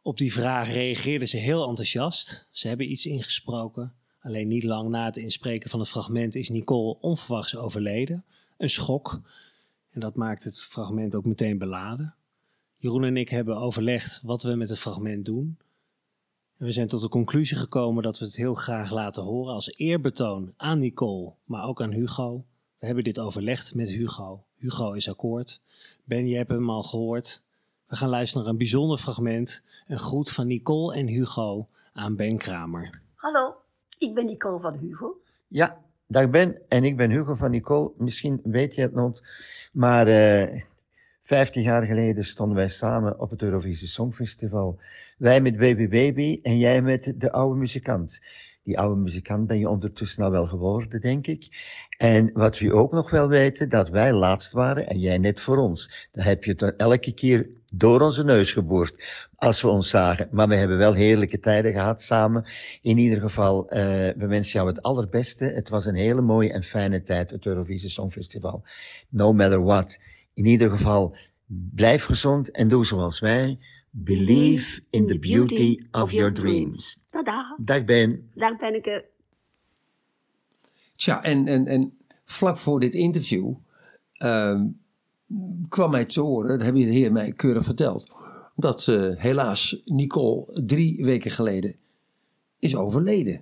[0.01, 2.47] Op die vraag reageerden ze heel enthousiast.
[2.51, 3.93] Ze hebben iets ingesproken.
[4.21, 8.23] Alleen niet lang na het inspreken van het fragment is Nicole onverwachts overleden.
[8.57, 9.21] Een schok.
[9.91, 12.13] En dat maakt het fragment ook meteen beladen.
[12.77, 15.57] Jeroen en ik hebben overlegd wat we met het fragment doen.
[16.57, 19.73] En we zijn tot de conclusie gekomen dat we het heel graag laten horen als
[19.73, 22.45] eerbetoon aan Nicole, maar ook aan Hugo.
[22.77, 24.43] We hebben dit overlegd met Hugo.
[24.55, 25.61] Hugo is akkoord.
[26.03, 27.41] Ben, je hebt hem al gehoord.
[27.89, 29.63] We gaan luisteren naar een bijzonder fragment.
[29.87, 33.01] Een groet van Nicole en Hugo aan Ben Kramer.
[33.15, 33.55] Hallo,
[33.97, 35.21] ik ben Nicole van Hugo.
[35.47, 37.91] Ja, dag Ben en ik ben Hugo van Nicole.
[37.97, 39.21] Misschien weet je het nog,
[39.71, 40.61] maar uh,
[41.23, 44.79] 15 jaar geleden stonden wij samen op het Eurovisie Songfestival.
[45.17, 48.21] Wij met Baby Baby en jij met de oude muzikant.
[48.63, 51.47] die oude muzikant ben je ondertussen al wel geworden, denk ik.
[51.97, 55.57] En wat we ook nog wel weten, dat wij laatst waren en jij net voor
[55.57, 56.07] ons.
[56.11, 60.27] Dan heb je het elke keer door onze neus geboord als we ons zagen.
[60.31, 62.45] Maar we hebben wel heerlijke tijden gehad samen.
[62.81, 63.79] In ieder geval, uh,
[64.17, 65.45] we wensen jou het allerbeste.
[65.45, 68.63] Het was een hele mooie en fijne tijd, het Eurovisie Songfestival.
[69.09, 69.99] No matter what.
[70.33, 71.15] In ieder geval,
[71.75, 73.59] blijf gezond en doe zoals wij.
[73.91, 76.99] Believe in the beauty of your dreams.
[77.09, 77.55] Tada.
[77.57, 78.29] Dag Ben.
[78.35, 79.05] Dag Benneke.
[80.95, 83.53] Tja, en, en, en vlak voor dit interview
[84.17, 84.61] uh,
[85.69, 88.11] kwam mij te horen, dat heb je de heer mij keurig verteld,
[88.55, 91.75] dat uh, helaas Nicole drie weken geleden
[92.59, 93.41] is overleden.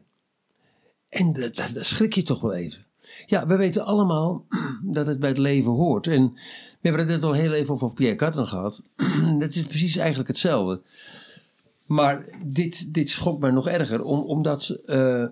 [1.09, 2.85] En dat, schrik je toch wel even.
[3.25, 4.45] Ja, we weten allemaal
[4.81, 6.07] dat het bij het leven hoort.
[6.07, 8.81] En we hebben het net al heel even over Pierre Carton gehad.
[9.39, 10.81] dat is precies eigenlijk hetzelfde.
[11.85, 15.25] Maar dit, dit schokt mij nog erger, om, omdat, uh,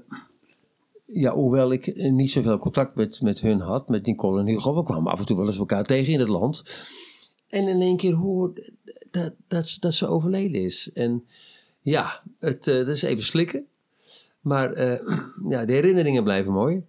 [1.06, 4.84] ja, hoewel ik niet zoveel contact met, met hun had, met Nicole en Hugo, we
[4.84, 6.64] kwamen af en toe wel eens elkaar tegen in het land.
[7.50, 8.54] En in één keer hoor
[9.12, 10.92] dat, dat, dat ze overleden is.
[10.94, 11.26] En
[11.82, 13.66] ja, het, uh, dat is even slikken.
[14.40, 14.80] Maar
[15.50, 16.84] ja, de herinneringen blijven mooi.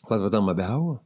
[0.00, 1.00] Laten we dan maar behouden.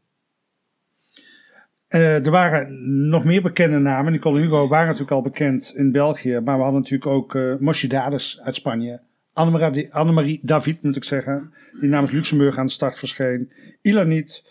[1.89, 4.13] Er waren nog meer bekende namen.
[4.13, 6.41] Nicole Hugo waren natuurlijk al bekend in België.
[6.45, 9.01] Maar we hadden natuurlijk ook uh, uit Spanje.
[9.33, 11.53] Annemarie, Annemarie David, moet ik zeggen.
[11.81, 13.53] Die namens Luxemburg aan de start verscheen.
[13.81, 14.45] Ilanit.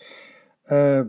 [0.70, 1.00] Uh,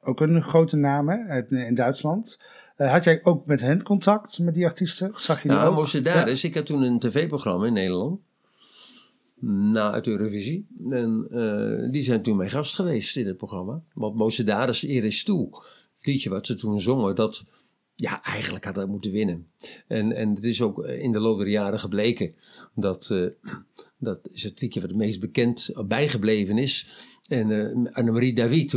[0.00, 2.38] ook een grote naam hè, in Duitsland.
[2.78, 5.12] Uh, had jij ook met hen contact, met die artiesten?
[5.14, 5.86] Zag je nou, ook?
[5.86, 6.26] Ja?
[6.26, 8.20] ik had toen een tv-programma in Nederland
[9.40, 10.66] na het Eurovisie.
[10.90, 13.82] En uh, die zijn toen mijn gast geweest in het programma.
[13.94, 15.48] Want Mosedaris Iris Toe,
[15.96, 17.44] het liedje wat ze toen zongen, dat
[17.94, 19.46] ja, eigenlijk had dat moeten winnen.
[19.86, 22.34] En, en het is ook in de loop der jaren gebleken
[22.74, 23.26] dat, uh,
[23.98, 26.86] dat is het liedje wat het meest bekend bijgebleven is.
[27.28, 28.72] En uh, Annemarie David.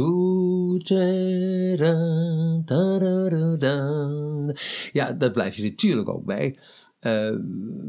[4.92, 6.58] Ja, dat blijft je natuurlijk ook bij.
[7.02, 7.36] Uh,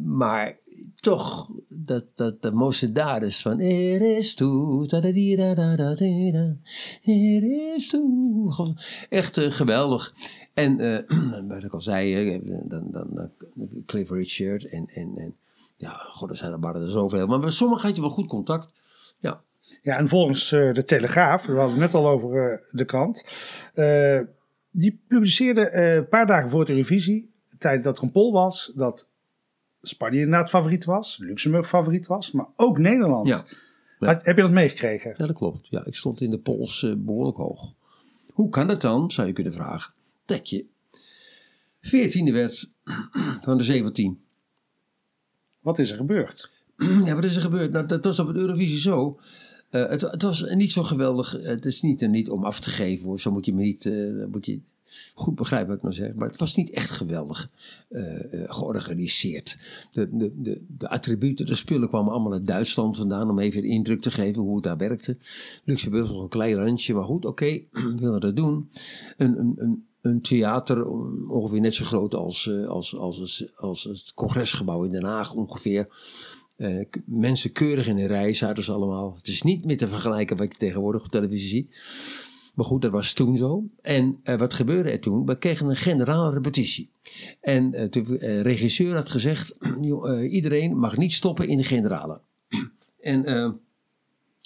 [0.04, 0.58] maar
[0.94, 4.88] toch dat, dat de Mosedaris van Er is toe,
[7.04, 8.74] Er is toe.
[9.08, 10.14] Echt uh, geweldig.
[10.54, 13.30] En uh, wat ik al zei, dan, dan, dan
[13.86, 15.34] Cliff Richard en
[15.80, 17.26] ja, god, er zijn er maar er zoveel.
[17.26, 18.68] Maar met sommigen had je wel goed contact.
[19.18, 19.42] Ja.
[19.82, 23.24] Ja, en volgens uh, de Telegraaf, we hadden het net al over uh, de krant,
[23.74, 24.20] uh,
[24.70, 29.08] die publiceerde een paar dagen voor de Eurovisie, tijd dat er een poll was, dat
[29.82, 33.26] Spanje inderdaad favoriet was, Luxemburg favoriet was, maar ook Nederland.
[33.26, 33.44] Ja.
[33.98, 35.14] Heb je dat meegekregen?
[35.16, 35.66] Ja, dat klopt.
[35.70, 37.74] Ja, ik stond in de polls behoorlijk hoog.
[38.32, 39.92] Hoe kan het dan, zou je kunnen vragen,
[40.24, 40.66] dat je
[41.86, 42.70] 14e werd
[43.42, 44.20] van de 17?
[45.60, 46.50] Wat is er gebeurd?
[47.04, 47.72] Ja, wat is er gebeurd?
[47.72, 49.18] Nou, dat was op het Eurovisie zo.
[49.70, 51.36] Uh, het, het, was niet zo geweldig.
[51.42, 53.20] Het is niet, niet om af te geven hoor.
[53.20, 53.84] Zo moet je me niet.
[53.84, 54.60] Uh, moet je,
[55.14, 57.50] goed begrijpen wat ik nou zeg, maar het was niet echt geweldig
[58.32, 59.58] georganiseerd.
[59.92, 64.00] De, de, de, attributen, de spullen kwamen allemaal uit Duitsland vandaan om even een indruk
[64.00, 65.16] te geven hoe het daar werkte.
[65.64, 68.68] Luxemburg nog een klein landje, maar goed, oké, we willen dat doen.
[69.16, 70.86] Een, een, een, een theater
[71.28, 75.34] ongeveer net zo groot als, uh, als, als, als, als het congresgebouw in Den Haag
[75.34, 75.88] ongeveer.
[76.56, 79.14] Uh, mensen keurig in een rij zaten ze allemaal.
[79.16, 81.76] Het is niet meer te vergelijken wat je tegenwoordig op televisie ziet.
[82.54, 83.64] Maar goed, dat was toen zo.
[83.82, 85.26] En wat gebeurde er toen?
[85.26, 86.90] We kregen een generale repetitie.
[87.40, 89.58] En uh, de regisseur had gezegd:
[90.28, 92.20] iedereen mag niet stoppen in de generale.
[93.00, 93.24] en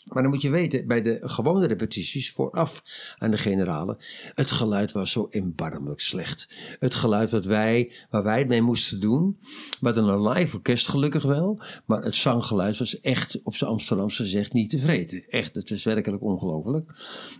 [0.04, 2.82] maar dan moet je weten, bij de gewone repetities vooraf
[3.18, 3.96] aan de generale,
[4.34, 6.48] het geluid was zo erbarmelijk slecht.
[6.78, 9.38] Het geluid wat wij, waar wij het mee moesten doen,
[9.80, 14.52] dan een live orkest gelukkig wel, maar het zanggeluid was echt op zijn Amsterdamse gezegd
[14.52, 15.24] niet tevreden.
[15.28, 16.90] Echt, het is werkelijk ongelooflijk.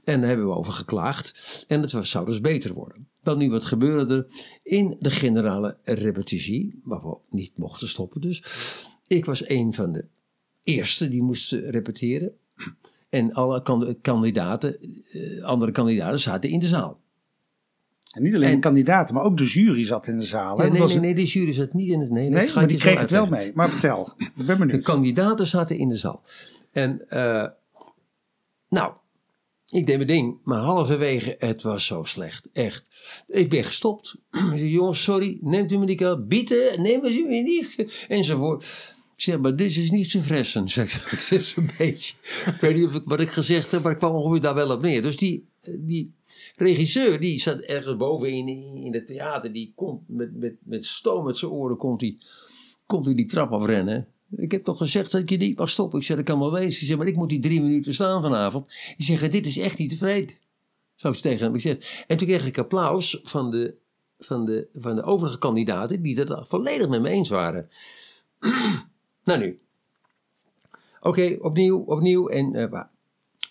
[0.04, 3.08] En daar hebben we over geklaagd en het was, zou dus beter worden.
[3.22, 4.26] Dan nu, wat gebeurde er
[4.62, 8.42] in de generale repetitie, waar we niet mochten stoppen dus.
[9.06, 10.04] Ik was een van de
[10.62, 12.32] eerste die moesten repeteren.
[13.14, 13.62] En alle
[14.02, 14.76] kandidaten,
[15.12, 17.00] eh, andere kandidaten zaten in de zaal.
[18.10, 20.62] En niet alleen de kandidaten, maar ook de jury zat in de zaal.
[20.62, 22.10] Ja, nee, nee, nee, de jury zat niet in het...
[22.10, 23.52] Nee, nee maar die kreeg het wel mee.
[23.54, 24.78] Maar vertel, ik ben benieuwd.
[24.78, 26.22] De kandidaten zaten in de zaal.
[26.72, 27.46] En uh,
[28.68, 28.92] nou,
[29.66, 32.48] ik deed mijn ding, maar halverwege, het was zo slecht.
[32.52, 32.86] Echt.
[33.26, 34.16] Ik ben gestopt.
[34.30, 38.93] Ik zei, jongens, sorry, neemt u me niet bieten, nemen u me niet, enzovoort.
[39.24, 41.30] Ik zeg, maar dit is niet te fressen, zeg ik.
[41.56, 42.14] een beetje.
[42.46, 44.70] Ik weet niet of ik, wat ik gezegd heb, maar ik kwam ongeveer daar wel
[44.70, 45.02] op neer.
[45.02, 45.46] Dus die,
[45.78, 46.12] die
[46.56, 48.48] regisseur, die zat ergens boven in,
[48.84, 49.52] in het theater.
[49.52, 52.16] Die komt met, met, met stoom uit zijn oren, komt hij
[52.86, 54.06] komt die trap afrennen.
[54.36, 55.98] Ik heb toch gezegd dat je niet mag stoppen.
[55.98, 56.80] Ik zei, dat kan wel wezen.
[56.80, 58.66] Ik zei, maar ik moet die drie minuten staan vanavond.
[58.96, 60.36] Die zeggen, dit is echt niet tevreden.
[60.94, 62.04] Zo is tegen hem gezegd.
[62.06, 63.74] En toen kreeg ik applaus van de,
[64.18, 67.68] van de, van de overige kandidaten die het volledig met me eens waren.
[69.24, 69.58] nou nu.
[71.00, 72.28] Oké, opnieuw, opnieuw.
[72.28, 72.82] En uh,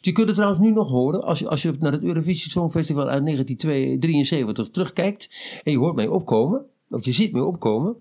[0.02, 3.08] je kunt het trouwens nu nog horen als je, als je naar het Eurovisie Songfestival
[3.08, 5.30] uit 1973 terugkijkt
[5.64, 7.96] en je hoort mij opkomen, of je ziet mij opkomen,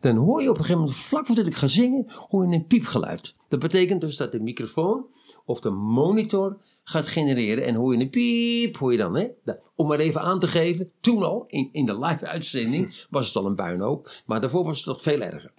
[0.00, 2.66] dan hoor je op een gegeven moment, vlak voordat ik ga zingen, hoor je een
[2.66, 3.34] piepgeluid.
[3.48, 5.06] Dat betekent dus dat de microfoon
[5.44, 6.56] of de monitor
[6.88, 9.28] gaat genereren en hoor je een piep, hoor je dan, hè?
[9.74, 13.36] Om maar even aan te geven, toen al, in, in de live uitzending, was het
[13.36, 15.52] al een puinhoop, maar daarvoor was het toch veel erger.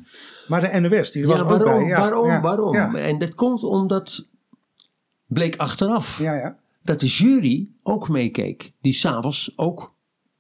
[0.48, 1.88] Maar de NOS, die was ja, waarom, ook bij.
[1.88, 2.74] Ja, waarom, ja, waarom?
[2.74, 2.96] ja.
[2.96, 4.30] En dat komt omdat,
[5.26, 6.58] bleek achteraf, Ja, ja.
[6.84, 9.96] dat de jury ook meekeek, die s'avonds ook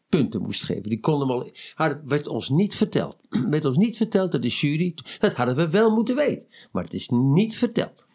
[0.10, 0.89] punten moest geven.
[0.89, 3.17] Die konden wel, had, werd ons niet verteld.
[3.50, 6.93] werd ons niet verteld dat de jury, dat hadden we wel moeten weten, maar het
[6.93, 8.07] is niet verteld.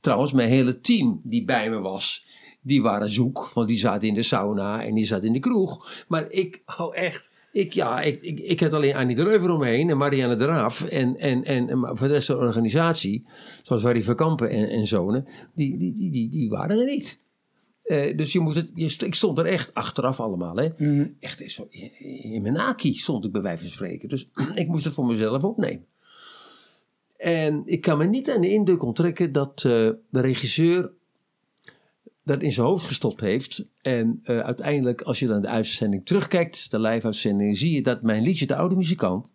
[0.00, 2.26] Trouwens, mijn hele team die bij me was,
[2.60, 6.04] die waren zoek, want die zaten in de sauna en die zaten in de kroeg.
[6.08, 7.28] Maar ik, Oh, echt?
[7.52, 10.84] ik, ja, ik, ik, ik had alleen Annie de Reuver omheen en Marianne de Raaf.
[10.84, 13.26] En, en, en, en voor de rest van de organisatie,
[13.62, 17.20] zoals Barry Verkampen en, en zonen, die, die, die, die, die waren er niet.
[17.82, 20.56] Eh, dus je moet het, je, st- ik stond er echt achteraf allemaal.
[20.56, 20.68] Hè?
[20.78, 21.06] Mhm.
[21.20, 21.90] Echt zo, in,
[22.22, 24.08] in mijn naki stond ik bij wijze van spreken.
[24.08, 25.84] Dus ik moest het voor mezelf opnemen.
[27.18, 29.72] En ik kan me niet aan de indruk onttrekken dat eh,
[30.10, 30.90] de regisseur
[32.24, 33.64] dat in zijn hoofd gestopt heeft.
[33.82, 38.22] En eh, uiteindelijk, als je dan de uitzending terugkijkt, de live-uitzending, zie je dat mijn
[38.22, 39.32] liedje, de oude muzikant,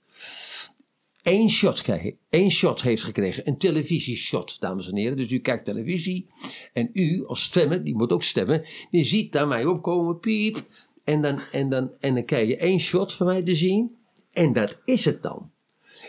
[1.22, 1.84] één shot,
[2.30, 3.48] één shot heeft gekregen.
[3.48, 5.18] Een televisieshot, dames en heren.
[5.18, 6.28] Dus u kijkt televisie
[6.74, 10.66] en u als stemmer, die moet ook stemmen, die ziet daar mij opkomen, piep.
[11.04, 13.96] En dan, en, dan, en dan krijg je één shot van mij te zien.
[14.32, 15.53] En dat is het dan.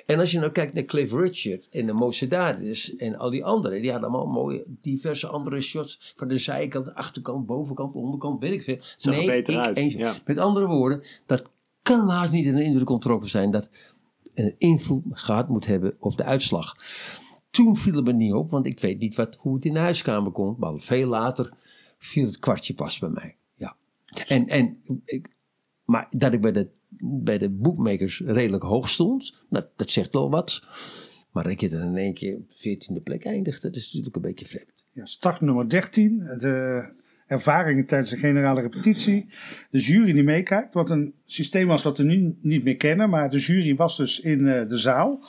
[0.06, 3.82] En als je nou kijkt naar Cliff Richard en de Mosedades en al die anderen,
[3.82, 8.52] die hadden allemaal mooie, diverse andere shots van de zijkant, de achterkant, bovenkant, onderkant, weet
[8.52, 8.78] ik veel.
[8.96, 10.14] Zag er beter uit, één- ja.
[10.24, 11.50] Met andere woorden, dat
[11.82, 13.68] kan haast niet in de indruk ontrokken zijn dat
[14.34, 16.76] een invloed gehad moet hebben op de uitslag.
[17.50, 19.78] Toen viel het me niet op, want ik weet niet wat, hoe het in de
[19.78, 21.52] huiskamer komt, maar veel later
[21.98, 23.36] viel het kwartje pas bij mij.
[23.54, 23.76] Ja.
[24.26, 25.36] En, en ik,
[25.84, 26.68] maar dat ik bij de,
[27.00, 30.62] bij de bookmakers redelijk hoog stond, dat, dat zegt wel wat.
[31.30, 34.22] Maar dat het er in één keer op 14e plek eindigt, dat is natuurlijk een
[34.22, 34.84] beetje vreemd.
[34.92, 36.18] Ja, start nummer 13.
[36.18, 36.84] De
[37.26, 39.28] ervaringen tijdens de generale repetitie.
[39.70, 40.74] De jury die meekijkt.
[40.74, 43.10] Wat een systeem was wat we nu niet meer kennen.
[43.10, 45.24] Maar de jury was dus in eh, de zaal.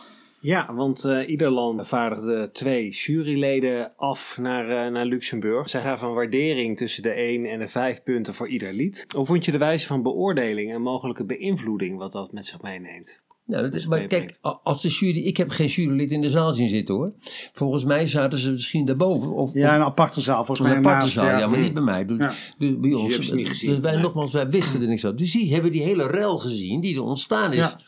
[0.45, 5.69] Ja, want eh, ieder land vaardigde twee juryleden af naar, eh, naar Luxemburg.
[5.69, 9.05] Zij gaven een waardering tussen de 1 en de 5 punten voor ieder lied.
[9.15, 13.23] Hoe vond je de wijze van beoordeling en mogelijke beïnvloeding wat dat met zich meeneemt?
[13.47, 16.53] Ja, dat is, maar kijk, als de jury, ik heb geen jurylid in de zaal
[16.53, 17.13] zien zitten hoor.
[17.53, 19.34] Volgens mij zaten ze misschien daarboven.
[19.34, 20.75] Of, Ja, een aparte zaal volgens een mij.
[20.77, 22.05] aparte naast, zaal, ja, maar niet bij mij.
[22.05, 22.34] Dus, Ja.
[22.58, 23.13] dus bij ons.
[23.13, 24.01] hebt ze niet gezien, Dus wij, nee.
[24.01, 25.15] nogmaals, wij wisten er niks van.
[25.15, 27.58] Dus die hebben die hele rel gezien die er ontstaan is.
[27.58, 27.79] Ja.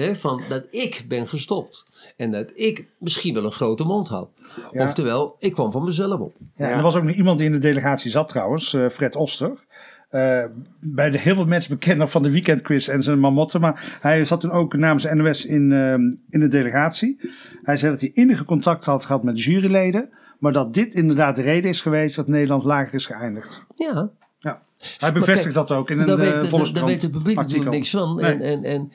[0.00, 1.86] Hè, van dat ik ben gestopt.
[2.16, 4.28] En dat ik misschien wel een grote mond had.
[4.72, 4.82] Ja.
[4.82, 6.34] Oftewel, ik kwam van mezelf op.
[6.56, 9.16] Ja, en er was ook nog iemand die in de delegatie zat trouwens, eh, Fred
[9.16, 9.50] Oster.
[10.10, 10.44] Eh,
[10.80, 13.60] bij de heel veel mensen bekender van de weekendquiz en zijn mamotten.
[13.60, 17.20] Maar hij zat toen ook namens NOS in, ehm, in de delegatie.
[17.62, 20.08] Hij zei dat hij enige contact had gehad met juryleden.
[20.38, 23.66] Maar dat dit inderdaad de reden is geweest dat Nederland lager is geëindigd.
[23.76, 24.62] Ja, Ja.
[24.98, 27.38] Hij bevestigt dat ook in een daar eh, weet, daar- daar Volkskrant weet het publiek
[27.38, 27.64] artikel.
[27.64, 28.14] natuurlijk niks van.
[28.16, 28.32] Nee.
[28.32, 28.92] En, en, en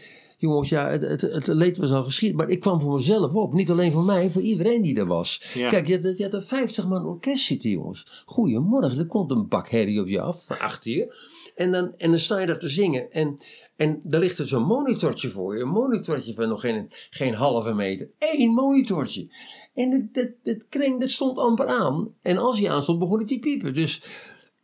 [0.47, 2.36] jongens, ja, het, het, het leed was al geschied.
[2.36, 3.53] Maar ik kwam voor mezelf op.
[3.53, 5.51] Niet alleen voor mij, voor iedereen die er was.
[5.53, 5.69] Ja.
[5.69, 8.23] Kijk, je, had- je had een 50 man orkest zitten, jongens.
[8.25, 11.15] Goedemorgen, er komt een bak herrie op je af, van achter je.
[11.55, 13.12] En dan, en dan sta je daar te zingen.
[13.12, 13.38] En,
[13.75, 15.62] en daar ligt er zo'n monitortje voor je.
[15.62, 18.10] Een monitortje van nog geen, geen halve meter.
[18.19, 19.27] Eén monitortje.
[19.73, 22.13] En dat, dat, dat kring, dat stond amper aan.
[22.21, 23.73] En als hij aan stond, begon het te piepen.
[23.73, 24.03] Dus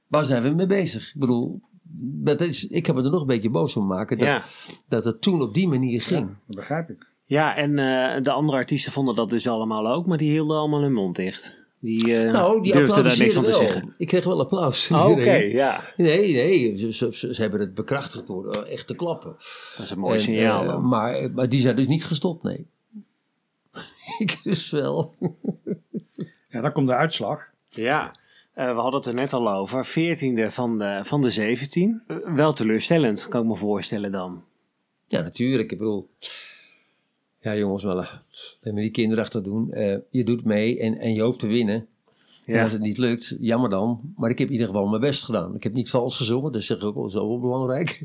[0.08, 1.08] waar zijn we mee bezig?
[1.13, 1.62] Ik bedoel,
[2.04, 4.18] dat is, ik heb me er nog een beetje boos om maken.
[4.18, 4.44] Dat, Ja.
[4.88, 6.28] dat het toen op die manier ging.
[6.48, 7.08] Dat begrijp ik.
[7.26, 10.82] Ja, en eh, de andere artiesten vonden dat dus allemaal ook, maar die hielden allemaal
[10.82, 11.60] hun mond dicht.
[11.80, 13.94] Die, eh nou, die durfden daar niks van te zeggen.
[13.98, 14.92] Ik kreeg wel applaus.
[14.92, 15.84] Oh, Oké, ja.
[15.98, 19.32] Nee, nee, ze, ze, ze- ze hebben het bekrachtigd door eh, echt te klappen.
[19.78, 22.66] Dat is een mooi En, signaal maar, maar die zijn dus niet gestopt, nee.
[24.20, 25.16] ik dus wel.
[26.50, 27.42] Ja, dan komt de uitslag.
[27.69, 28.15] Ja,
[28.54, 29.87] eh, we hadden het er net al over.
[29.87, 32.02] 14e van de, van de 17.
[32.08, 34.43] Eh, wel teleurstellend, kan ik me voorstellen dan.
[35.08, 35.71] Ja, natuurlijk.
[35.71, 36.10] Ik bedoel,
[37.39, 38.23] ja jongens, maar laat
[38.62, 39.71] me die kinderachtig doen.
[39.71, 41.87] Eh, je doet mee en, en je hoopt te winnen.
[42.45, 42.63] En Ja.
[42.63, 44.13] als het niet lukt, jammer dan.
[44.15, 45.56] Maar ik heb in ieder geval mijn best gedaan.
[45.56, 48.04] Ik heb niet vals gezongen, dat zeg ik ook wel, dat is ook wel belangrijk.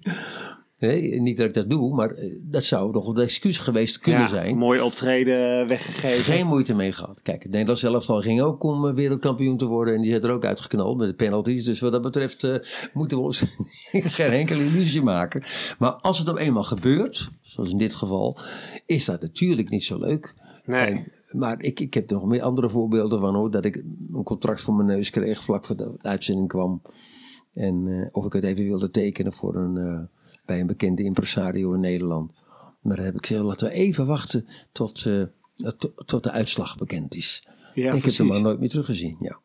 [0.79, 4.20] Nee, niet dat ik dat doe, maar eh, dat zou nog een excuus geweest kunnen
[4.20, 4.57] ja, zijn.
[4.57, 6.35] Mooi optreden weggegeven.
[6.35, 7.22] Geen moeite mee gehad.
[7.22, 9.95] Kijk, het Nederlands elftal ging ook om eh, wereldkampioen te worden.
[9.95, 11.64] En die zijn er ook uitgeknald met de penalties.
[11.64, 12.57] Dus wat dat betreft uh,
[12.93, 13.45] moeten we ons
[13.91, 15.43] geen enkele illusie maken.
[15.79, 18.39] Maar als het dan eenmaal gebeurt, zoals in dit geval,
[18.87, 20.35] is dat natuurlijk niet zo leuk.
[20.64, 21.05] Nee.
[21.31, 23.51] maar ik, ik heb nog meer andere voorbeelden van hoor.
[23.51, 23.77] Dat ik
[24.12, 26.83] een contract voor mijn neus kreeg vlak voor de uitzending kwam.
[27.55, 30.09] En uh, of ik het even wilde tekenen voor een
[30.47, 32.32] bij een bekende impresario in Nederland.
[32.80, 35.24] Maar dan heb ik gezegd, laten we even wachten tot, uh,
[36.05, 37.47] tot de uitslag bekend is.
[37.74, 39.40] Ja, ik heb hem maar nooit meer teruggezien, ja.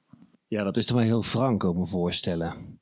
[0.48, 2.80] Ja, dat is toch wel heel frank, ook me voorstellen.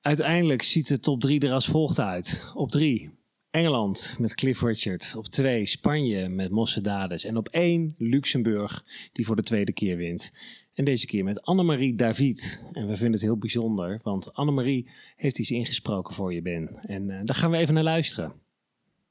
[0.00, 2.52] Uiteindelijk ziet de top 3 er als volgt uit.
[2.54, 3.10] Op 3
[3.50, 5.14] Engeland met Cliff Richard.
[5.16, 7.24] Op 2 Spanje met Mosse Dades.
[7.24, 10.32] En op 1 Luxemburg, die voor de tweede keer wint.
[10.74, 12.64] En deze keer met Annemarie David.
[12.72, 16.78] En we vinden het heel bijzonder, want Annemarie heeft iets ingesproken voor je, Ben.
[16.82, 18.32] En uh, daar gaan we even naar luisteren.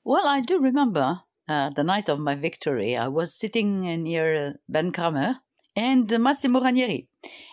[0.02, 2.94] Well, I do remember uh, the night of my victory.
[2.94, 5.42] I was sitting near uh, Ben Kramer
[5.74, 7.08] and Massimo Ranieri.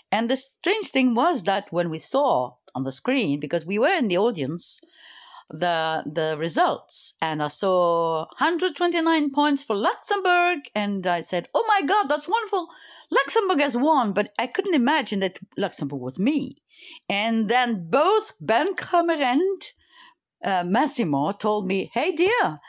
[0.09, 3.99] And the strange thing was that when we saw on the screen, because we were
[3.99, 4.81] in the audience,
[5.51, 11.87] the the results and I saw 129 points for Luxembourg and I said, "Oh my
[11.87, 12.69] god, that's wonderful.
[13.11, 16.57] Luxembourg has won, but I couldn't imagine that Luxembourg was me.
[17.09, 19.63] And then both Ben Kramer and
[20.45, 22.61] uh, Massimo told me, hey, dear,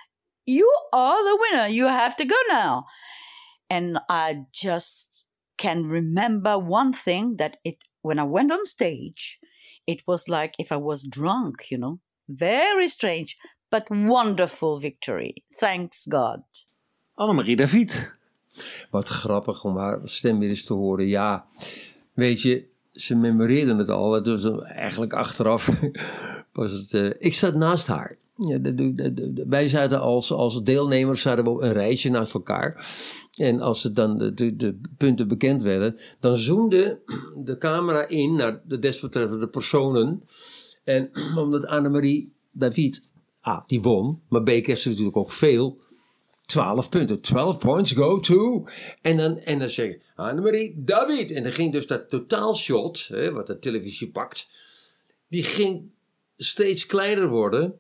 [0.46, 1.68] you are the winner.
[1.68, 2.86] You have to go now.
[3.70, 9.40] And I just can remember one thing that it when I went on stage,
[9.86, 12.00] it was like if I was drunk, you know.
[12.30, 13.38] Very strange,
[13.70, 15.44] but wonderful victory.
[15.60, 16.44] Thanks God.
[17.20, 17.92] Annemarie David.
[18.90, 21.08] Wat grappig om haar stem weer eens te horen.
[21.08, 21.46] Ja,
[22.14, 24.12] weet je, ze memoreerden het al.
[24.12, 25.70] Het was eigenlijk achteraf
[26.54, 26.94] was het...
[26.94, 28.18] Uh, ik zat naast haar.
[28.48, 32.88] Ja, de, de, de, wij zaten als, als deelnemers zaten we een reisje naast elkaar.
[33.36, 37.00] En als het dan de, punten bekend werden, dan zoomde
[37.46, 40.24] de camera in naar de desbetreffende personen.
[40.84, 41.10] En
[41.44, 43.04] omdat Annemarie David,
[43.42, 45.78] ah, die won, maar B kreeg ze natuurlijk ook veel
[46.50, 47.22] 12 punten.
[47.22, 48.68] 12 points go to.
[49.02, 51.32] En dan, en dan zeg je, Annemarie David.
[51.32, 54.50] En dan ging dus dat totaalshot, hè, wat de televisie pakt,
[55.28, 55.92] die ging
[56.38, 57.80] steeds kleiner worden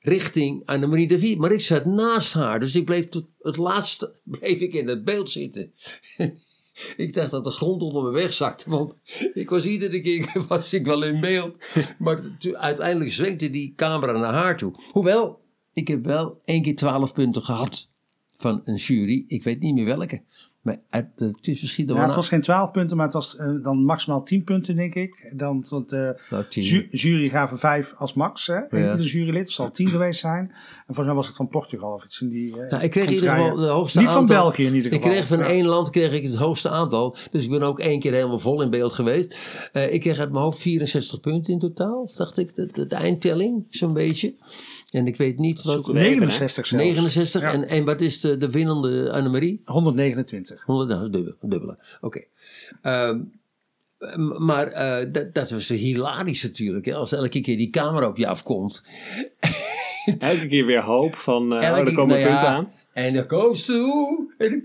[0.00, 1.38] richting Annemarie David.
[1.38, 5.04] Maar ik zat naast haar, dus ik bleef tot het laatste bleef ik in het
[5.04, 5.72] beeld zitten.
[6.96, 8.94] ik dacht dat de grond onder me wegzakte, want
[9.34, 11.56] ik was iedere keer was ik wel in beeld.
[11.98, 12.22] Maar
[12.52, 14.74] uiteindelijk zwenkte die camera naar haar toe.
[14.92, 15.40] Hoewel,
[15.78, 17.90] ik heb wel één keer twaalf punten gehad
[18.36, 19.24] van een jury.
[19.26, 20.22] Ik weet niet meer welke.
[20.62, 21.06] Maar het,
[21.40, 24.44] is misschien ja, het was geen 12 punten, maar het was uh, dan maximaal 10
[24.44, 25.32] punten, denk ik.
[25.32, 28.46] Dan, want uh, nou, ju jury gaven 5 als max.
[28.46, 28.54] Hè?
[28.54, 28.96] Ja.
[28.96, 30.40] De jurylid, het zal 10 geweest zijn.
[30.40, 32.48] En volgens mij was het van Portugal of iets in die.
[32.48, 34.26] Uh, nou, ik kreeg in ieder geval de hoogste Niet aantal.
[34.26, 35.10] van België in ieder geval.
[35.10, 37.16] Ik kreeg van één land kreeg ik het hoogste aantal.
[37.30, 39.38] Dus ik ben ook één keer helemaal vol in beeld geweest.
[39.72, 43.66] ik kreeg uit mijn hoofd 64 punten in totaal, dacht ik, de, de, de eindtelling,
[43.68, 44.34] zo'n beetje.
[44.90, 45.92] En ik weet niet wat...
[45.92, 46.84] 69 zelfs.
[46.84, 47.42] 69.
[47.42, 49.62] En, en wat is de, de winnende Annemarie?
[49.64, 50.47] 129.
[50.64, 51.78] 100, nou, dubbele.
[52.00, 52.24] Oké.
[52.80, 53.08] Okay.
[53.08, 53.32] Um,
[53.98, 56.84] ehm, maar uh, dat, dat was hilarisch natuurlijk.
[56.84, 56.94] Hè?
[56.94, 58.82] Als elke keer die camera op je afkomt.
[60.18, 62.72] elke keer weer hoop van, uh, elke, oh, er komen nou punten ja, aan.
[62.92, 64.34] En dan goes toe.
[64.38, 64.64] En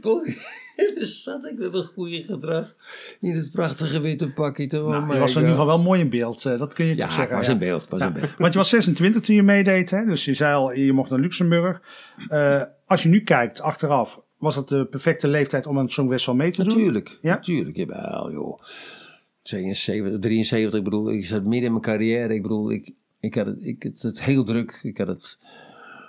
[0.75, 2.75] dus zat ik met mijn goede gedrag
[3.19, 4.67] in het prachtige witte pakje.
[4.67, 6.95] Te nou, je was in ieder geval wel mooi in beeld, eh, dat kun je
[6.95, 7.17] ja, zeggen.
[7.17, 7.89] Was ja, was in beeld.
[7.89, 8.35] Was in beeld.
[8.37, 10.05] Want je was 26 toen je meedeed, hè?
[10.05, 11.81] dus je zei al, je mocht naar Luxemburg.
[12.29, 16.51] Uh, als je nu kijkt, achteraf, was het de perfecte leeftijd om een Songwissel mee
[16.51, 16.77] te doen?
[16.77, 17.33] Natuurlijk, ja?
[17.33, 17.77] natuurlijk.
[17.77, 18.61] Jawel, joh.
[19.41, 22.33] 72, 73, ik bedoel, ik zat midden in mijn carrière.
[22.33, 24.79] Ik bedoel, ik, ik had het, ik, het, het heel druk.
[24.83, 25.39] Ik had het...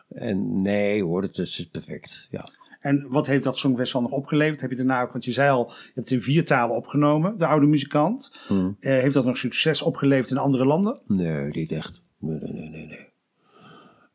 [0.08, 2.48] En nee hoor, het is perfect, ja.
[2.80, 4.60] En wat heeft dat Songfestival nog opgeleverd?
[4.60, 7.38] Heb je daarna ook, want je zei al, je hebt het in vier talen opgenomen,
[7.38, 8.38] de oude muzikant.
[8.46, 8.76] Hmm.
[8.80, 11.00] Uh, heeft dat nog succes opgeleverd in andere landen?
[11.06, 12.02] Nee, niet echt.
[12.18, 13.12] Nee, nee, nee, nee.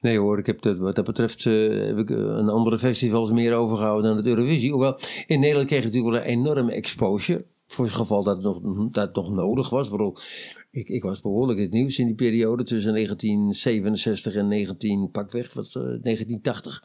[0.01, 0.19] Nee.
[0.19, 4.09] Hoor, ik heb dat, wat dat betreft uh, heb ik een andere festivals meer overgehouden
[4.09, 4.71] dan het Eurovisie.
[4.71, 4.97] Hoewel,
[5.27, 7.45] in Nederland kreeg je natuurlijk wel een enorme exposure.
[7.67, 9.89] Voor het geval dat het nog, dat het nog nodig was.
[9.89, 10.15] Waarom?
[10.71, 15.65] Ik, ik was behoorlijk het nieuws in die periode tussen 1967 en 19, pakweg, wat,
[15.65, 16.83] uh, 1980.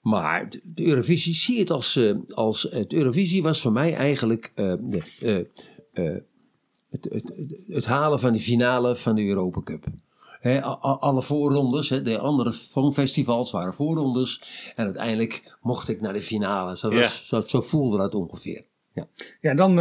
[0.00, 4.74] Maar de Eurovisie, zie het als, als het Eurovisie was voor mij eigenlijk uh,
[6.88, 7.32] het, het,
[7.68, 9.86] het, halen van de finale van de Europa Cup.
[10.44, 12.52] He, alle voorrondes, he, de andere
[12.92, 14.42] festivals waren voorrondes.
[14.76, 16.76] En uiteindelijk mocht ik naar de finale.
[16.76, 18.64] Zo, was, zo, zo, voelde dat ongeveer.
[18.92, 19.06] Ja,
[19.40, 19.80] ja dan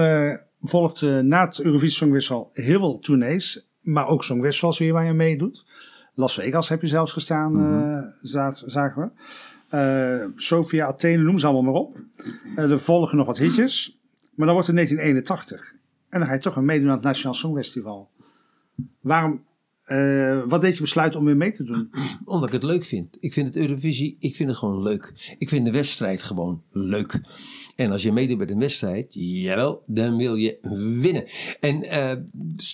[0.61, 3.67] volgt na het Eurovisie Songwissel heel veel tournees.
[3.81, 5.65] Maar ook Songwissels weer waar je meedoet.
[6.13, 7.81] Las Vegas heb je zelfs gestaan, mm
[8.21, 9.13] zagen
[9.69, 10.31] we.
[10.35, 11.97] Sofia, Athene, noem ze allemaal maar op.
[12.55, 13.97] er volgen nog wat hitjes.
[14.35, 15.73] Maar dan wordt het 1981.
[16.09, 18.09] En dan ga je toch een meedoen aan het Nationaal Songfestival.
[19.01, 19.43] Waarom,
[19.87, 21.91] uh, wat deed je besluit om weer mee te doen?
[22.25, 23.17] Omdat ik het leuk vind.
[23.19, 25.35] Ik vind het Eurovisie, ik vind het gewoon leuk.
[25.37, 27.21] Ik vind de wedstrijd gewoon leuk.
[27.75, 30.57] En als je meedoet bij de wedstrijd, jawel, dan wil je
[31.01, 31.25] winnen.
[31.59, 32.13] En uh,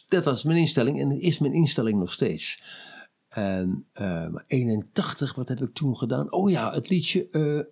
[0.07, 2.63] dat was mijn instelling en is mijn instelling nog steeds.
[3.29, 6.31] En uh, 81, wat heb ik toen gedaan?
[6.31, 7.27] Oh ja, het liedje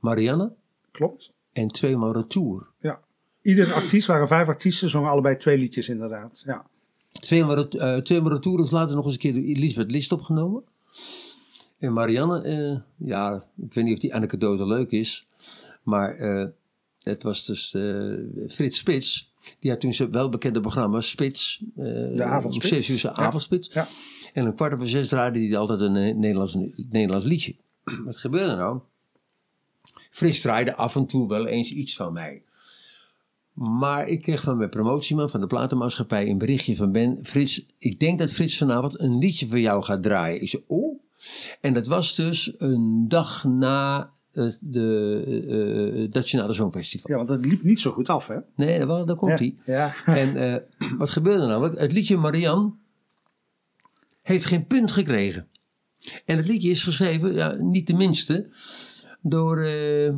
[0.00, 0.52] Marianne.
[0.90, 1.32] Klopt.
[1.52, 2.66] En tweemaal Retour.
[2.80, 3.00] Ja.
[3.42, 6.42] Iedere artiest, waren vijf artiesten, zongen allebei twee liedjes inderdaad.
[6.46, 6.66] Ja.
[7.12, 10.62] Tweemaal, uh, tweemaal Retour is later nog eens een keer door Elisabeth List opgenomen.
[11.78, 15.26] En Marianne, uh, ja, ik weet niet of die anekdote leuk is.
[15.82, 16.46] Maar uh,
[17.02, 17.70] het was dus
[18.48, 19.32] Frits Spits.
[19.58, 21.62] Die had toen zijn welbekende programma Spits.
[21.74, 22.86] de avondspits.
[22.86, 23.72] Zes uur avondspits.
[23.72, 23.86] Ja.
[24.32, 26.56] En een kwart over zes draaide hij altijd een Nederlands,
[26.90, 27.54] Nederlands liedje.
[28.04, 28.80] Wat gebeurde nou?
[30.10, 32.42] Fris draaide af en toe wel eens iets van mij.
[33.58, 37.18] Maar ik kreeg van mijn promotieman van de platenmaatschappij een berichtje van Ben.
[37.22, 40.42] Frits, ik denk dat Frits vanavond een liedje voor jou gaat draaien.
[40.42, 41.00] Ik zei, oh.
[41.60, 45.24] En dat was dus een dag na het de,
[46.06, 47.10] uh, Nationale Songfestival.
[47.10, 48.36] Ja, want dat liep niet zo goed af, hè?
[48.54, 49.54] Nee, daar, daar komt hij.
[49.66, 50.56] Ja, En uh,
[50.98, 51.80] wat gebeurde namelijk?
[51.80, 52.72] Het liedje Marianne
[54.22, 55.48] heeft geen punt gekregen.
[56.24, 58.48] En het liedje is geschreven, ja, niet de minste,
[59.20, 59.58] door...
[59.58, 60.14] Uh,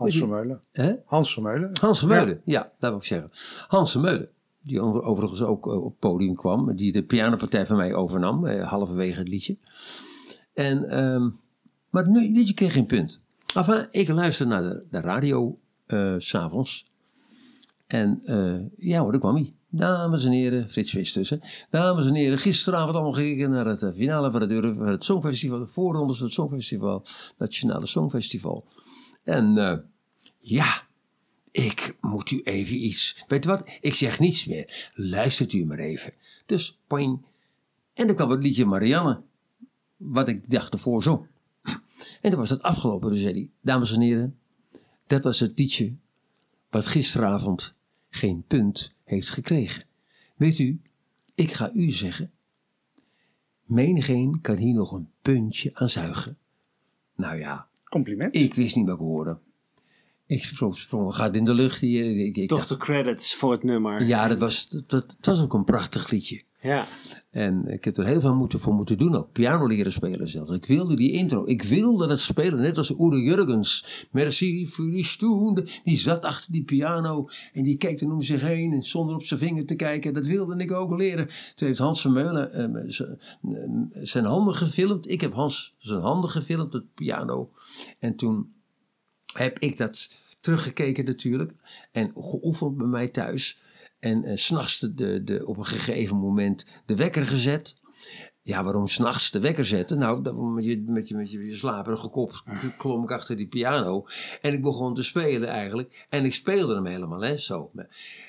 [0.00, 0.60] Hans Vermeulen.
[0.72, 0.94] Hè?
[1.04, 1.70] Hans Vermeulen.
[1.80, 2.60] Hans Vermeulen, ja.
[2.60, 3.30] ja, dat wil ik zeggen.
[3.68, 4.28] Hans Vermeulen,
[4.62, 9.18] die overigens ook op het podium kwam, die de pianopartij van mij overnam, eh, halverwege
[9.18, 9.56] het liedje.
[10.54, 11.38] En, um,
[11.90, 13.20] maar het liedje kreeg geen punt.
[13.54, 16.86] Enfin, ik luister naar de, de radio uh, s'avonds.
[17.86, 19.52] En uh, ja hoor, daar kwam hij.
[19.68, 21.40] Dames en heren, Frits Wist tussen.
[21.70, 25.68] Dames en heren, gisteravond allemaal gekeken naar het finale van het, van het Songfestival, de
[25.68, 27.02] voorrondes van het Songfestival,
[27.38, 28.64] Nationale Songfestival.
[29.24, 29.74] En uh,
[30.40, 30.86] ja,
[31.50, 33.24] ik moet u even iets.
[33.28, 33.70] Weet je wat?
[33.80, 34.90] Ik zeg niets meer.
[34.94, 36.12] Luistert u maar even.
[36.46, 37.22] Dus poing.
[37.94, 39.22] En dan kwam het liedje Marianne,
[39.96, 41.26] wat ik de dag ervoor zong.
[42.20, 43.10] En dan was het afgelopen.
[43.10, 44.38] Dus zei hij, dames en heren,
[45.06, 45.94] dat was het liedje
[46.70, 47.74] wat gisteravond
[48.10, 49.84] geen punt heeft gekregen.
[50.36, 50.80] Weet u,
[51.34, 52.30] ik ga u zeggen,
[53.64, 56.38] menigeen kan hier nog een puntje aan zuigen.
[57.14, 58.36] Nou ja, compliment.
[58.36, 59.38] Ik wist niet wat ik hoorde.
[60.30, 61.82] Ik sprong, sprong gaat in de lucht.
[61.82, 64.06] Ik, ik, Toch de credits voor het nummer.
[64.06, 66.42] Ja, dat was, dat, dat was ook een prachtig liedje.
[66.60, 66.84] Ja.
[67.30, 69.32] En ik heb er heel veel moeten, voor moeten doen ook.
[69.32, 70.52] Piano leren spelen zelfs.
[70.52, 71.46] Ik wilde die intro.
[71.46, 72.60] Ik wilde dat spelen.
[72.60, 74.06] Net als Ure Jurgens.
[74.10, 75.66] Merci voor die stoende.
[75.84, 77.28] Die zat achter die piano.
[77.52, 78.72] En die keek er om zich heen.
[78.72, 80.14] En zonder op zijn vinger te kijken.
[80.14, 81.28] Dat wilde ik ook leren.
[81.54, 82.72] Toen heeft Hans Vermeulen
[83.42, 85.10] uh, zijn handen gefilmd.
[85.10, 86.72] Ik heb Hans zijn handen gefilmd.
[86.72, 87.50] Het piano.
[87.98, 88.58] En toen
[89.32, 90.08] heb ik dat
[90.40, 91.52] teruggekeken natuurlijk.
[91.92, 93.60] En geoefend bij mij thuis.
[93.98, 97.82] En uh, s'nachts de, de, op een gegeven moment de wekker gezet.
[98.42, 99.98] Ja, waarom s'nachts de wekker zetten?
[99.98, 102.42] Nou, met je, met je, met je, je slaperige kop
[102.78, 104.06] klom ik achter die piano.
[104.40, 106.06] En ik begon te spelen eigenlijk.
[106.08, 107.70] En ik speelde hem helemaal, hè, zo.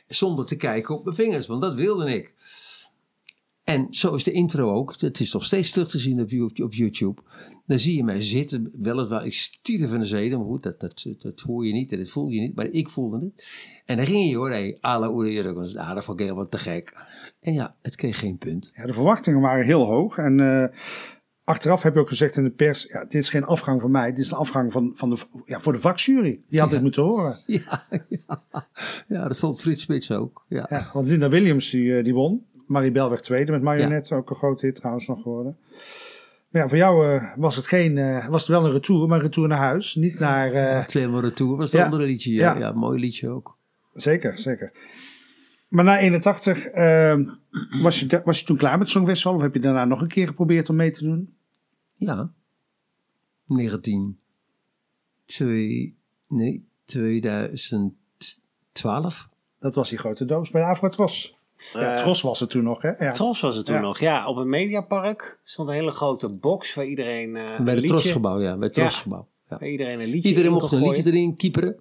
[0.07, 2.33] Zonder te kijken op mijn vingers, want dat wilde ik.
[3.63, 4.95] En zo is de intro ook.
[4.97, 6.21] Het is nog steeds terug te zien
[6.63, 7.21] op YouTube.
[7.71, 11.05] Dan zie je mij zitten, weliswaar, ik stierde van de zeden, maar goed, dat, dat,
[11.17, 13.45] dat hoor je niet, dat voel je niet, maar ik voelde het.
[13.85, 16.93] En dan ging je hoor, hey, alle oere ah, dat vond ik helemaal te gek.
[17.41, 18.71] En ja, het kreeg geen punt.
[18.75, 20.65] Ja, de verwachtingen waren heel hoog en uh,
[21.43, 24.09] achteraf heb je ook gezegd in de pers, ja, dit is geen afgang van mij,
[24.09, 26.39] dit is een afgang van, van de, ja, voor de vakjury.
[26.49, 26.73] Die had ja.
[26.73, 27.39] dit moeten horen.
[27.45, 28.39] Ja, ja.
[29.07, 30.45] ja dat vond Frits Spits ook.
[30.47, 30.67] Ja.
[30.69, 32.45] ja want Linda Williams die, eh, die won.
[32.67, 35.57] Maribel werd tweede met Marionette, ook een grote hit trouwens nog geworden.
[36.51, 39.17] Maar ja, voor jou uh, was het geen, uh, was het wel een retour, maar
[39.17, 39.95] een retour naar huis.
[39.95, 40.53] Niet naar...
[40.53, 40.85] Uh...
[40.85, 41.85] Tweemaal retour was het ja.
[41.85, 42.57] andere liedje, ja.
[42.57, 42.71] ja.
[42.71, 43.57] mooi liedje ook.
[43.93, 44.71] Zeker, zeker.
[45.67, 47.25] Maar na 81, ehm,
[47.81, 49.35] was, je, was je toen klaar met Songfestival?
[49.35, 51.33] Of heb je daarna nog een keer geprobeerd om mee te doen?
[51.93, 52.31] Ja.
[53.45, 54.19] 19...
[56.27, 59.27] nee, 2012.
[59.59, 61.39] Dat was die grote doos bij de Afrotros.
[61.73, 62.89] Ja, eh, Tros was het toen nog, hè?
[63.05, 63.11] Ja.
[63.11, 64.27] Tros was het toen nog, ja.
[64.27, 68.57] Op een mediapark stond een hele grote box waar iedereen uh, Bij het Trosgebouw, ja.
[68.57, 69.27] Bij het Trosgebouw.
[69.49, 69.57] Ja.
[69.59, 71.79] Waar iedereen een liedje Iedereen mocht een liedje erin kieperen.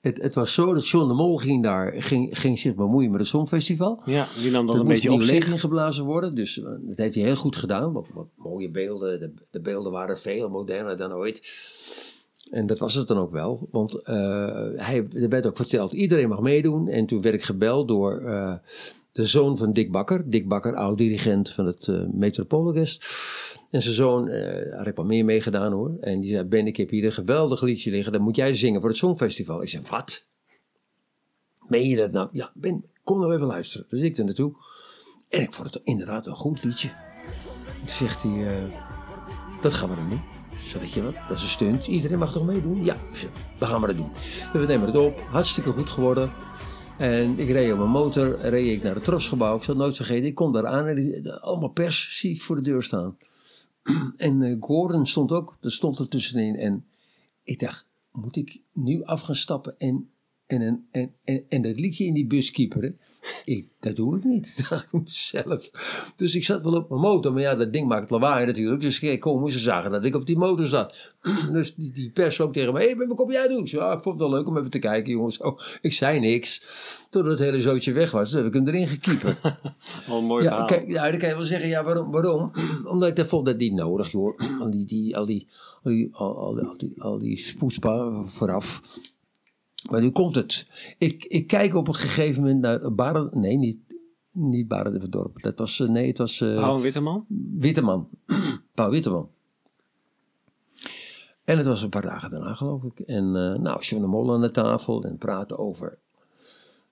[0.00, 3.20] Het, het, was zo dat John de Mol ging daar, ging, ging zich bemoeien met
[3.20, 4.02] het Songfestival.
[4.04, 5.46] Ja, die nam dan dat een beetje op zich.
[5.46, 7.92] ingeblazen worden, dus uh, dat heeft hij heel goed gedaan.
[7.92, 11.42] Wat, wat mooie beelden, de, de, beelden waren veel moderner dan ooit.
[12.50, 14.04] En dat was het dan ook wel, want uh,
[14.76, 16.88] hij, er werd ook verteld, iedereen mag meedoen.
[16.88, 18.22] En toen werd ik gebeld door
[19.18, 20.30] de zoon van Dick Bakker.
[20.30, 21.96] Dick Bakker, oud-dirigent van het uh.
[23.70, 25.96] En zijn zoon, uh, had ik wel meer meegedaan hoor.
[26.00, 28.12] En die zei, Ben, ik heb hier een geweldig liedje liggen.
[28.12, 29.62] Dat moet jij zingen voor het Songfestival.
[29.62, 30.28] Ik zei, wat?
[31.68, 32.28] Meen je dat nou?
[32.32, 33.86] Ja, Ben, kom nou even luisteren.
[33.90, 34.54] Dus ik er naartoe.
[35.28, 36.88] En ik vond het inderdaad een goed liedje.
[37.78, 38.72] Toen zegt hij, uh,
[39.62, 40.22] dat gaan we dan doen.
[40.66, 41.86] Zo weet je wat, dat is een stunt.
[41.86, 42.84] Iedereen mag toch meedoen?
[42.84, 42.96] Ja,
[43.58, 44.10] dan gaan we dat doen.
[44.52, 45.20] We nemen het op.
[45.20, 46.30] Hartstikke goed geworden.
[46.98, 49.56] En ik reed op mijn motor, reed ik naar het trosgebouw.
[49.56, 50.26] Ik zal nooit vergeten.
[50.26, 53.16] Ik kom daar aan en allemaal pers zie ik voor de deur staan.
[54.16, 56.56] en uh, Gordon stond ook, er stond er tussenin.
[56.56, 56.86] En
[57.42, 60.10] ik dacht, moet ik nu af gaan stappen en,
[60.46, 62.98] en, en, en, en, dat liedje in die bus kieperen?
[63.44, 65.70] Ik, dat doe ik niet, dacht ik mezelf.
[66.16, 68.80] Dus ik zat wel op mijn motor, maar ja, dat ding maakt lawaai natuurlijk.
[68.80, 70.94] Dus ik kom, ze zagen dat ik op die motor zat.
[71.52, 73.62] Dus die, die pers ook tegen me, hé, hey, wat kom jij doen?
[73.64, 75.36] Ja, ik vond het wel leuk om even te kijken, jongens.
[75.36, 76.62] Zo, ik zei niks.
[77.10, 79.38] Totdat het hele zootje weg was, toen heb ik hem erin gekiepen.
[80.26, 82.10] Mooi ja, kijk, ja, dan kan je wel zeggen, ja, waarom?
[82.10, 82.50] waarom?
[82.92, 84.38] Omdat ik dat vond dat niet nodig, joh.
[84.60, 85.48] Al die, die, al die,
[85.82, 87.56] al die, al, die, al die
[88.26, 88.82] vooraf.
[89.90, 90.66] Maar nu komt het.
[90.98, 93.78] Ik, ik kijk op een gegeven moment naar Barend, nee, niet,
[94.32, 95.42] niet Barend het dorp.
[95.42, 96.40] Dat was, nee, het was...
[96.40, 97.24] Uh, Paul Witteman?
[97.58, 98.08] Witteman.
[98.74, 99.28] Paul Witteman.
[101.44, 103.00] En het was een paar dagen daarna, geloof ik.
[103.00, 105.98] En uh, nou, John de Mol aan de tafel en praten over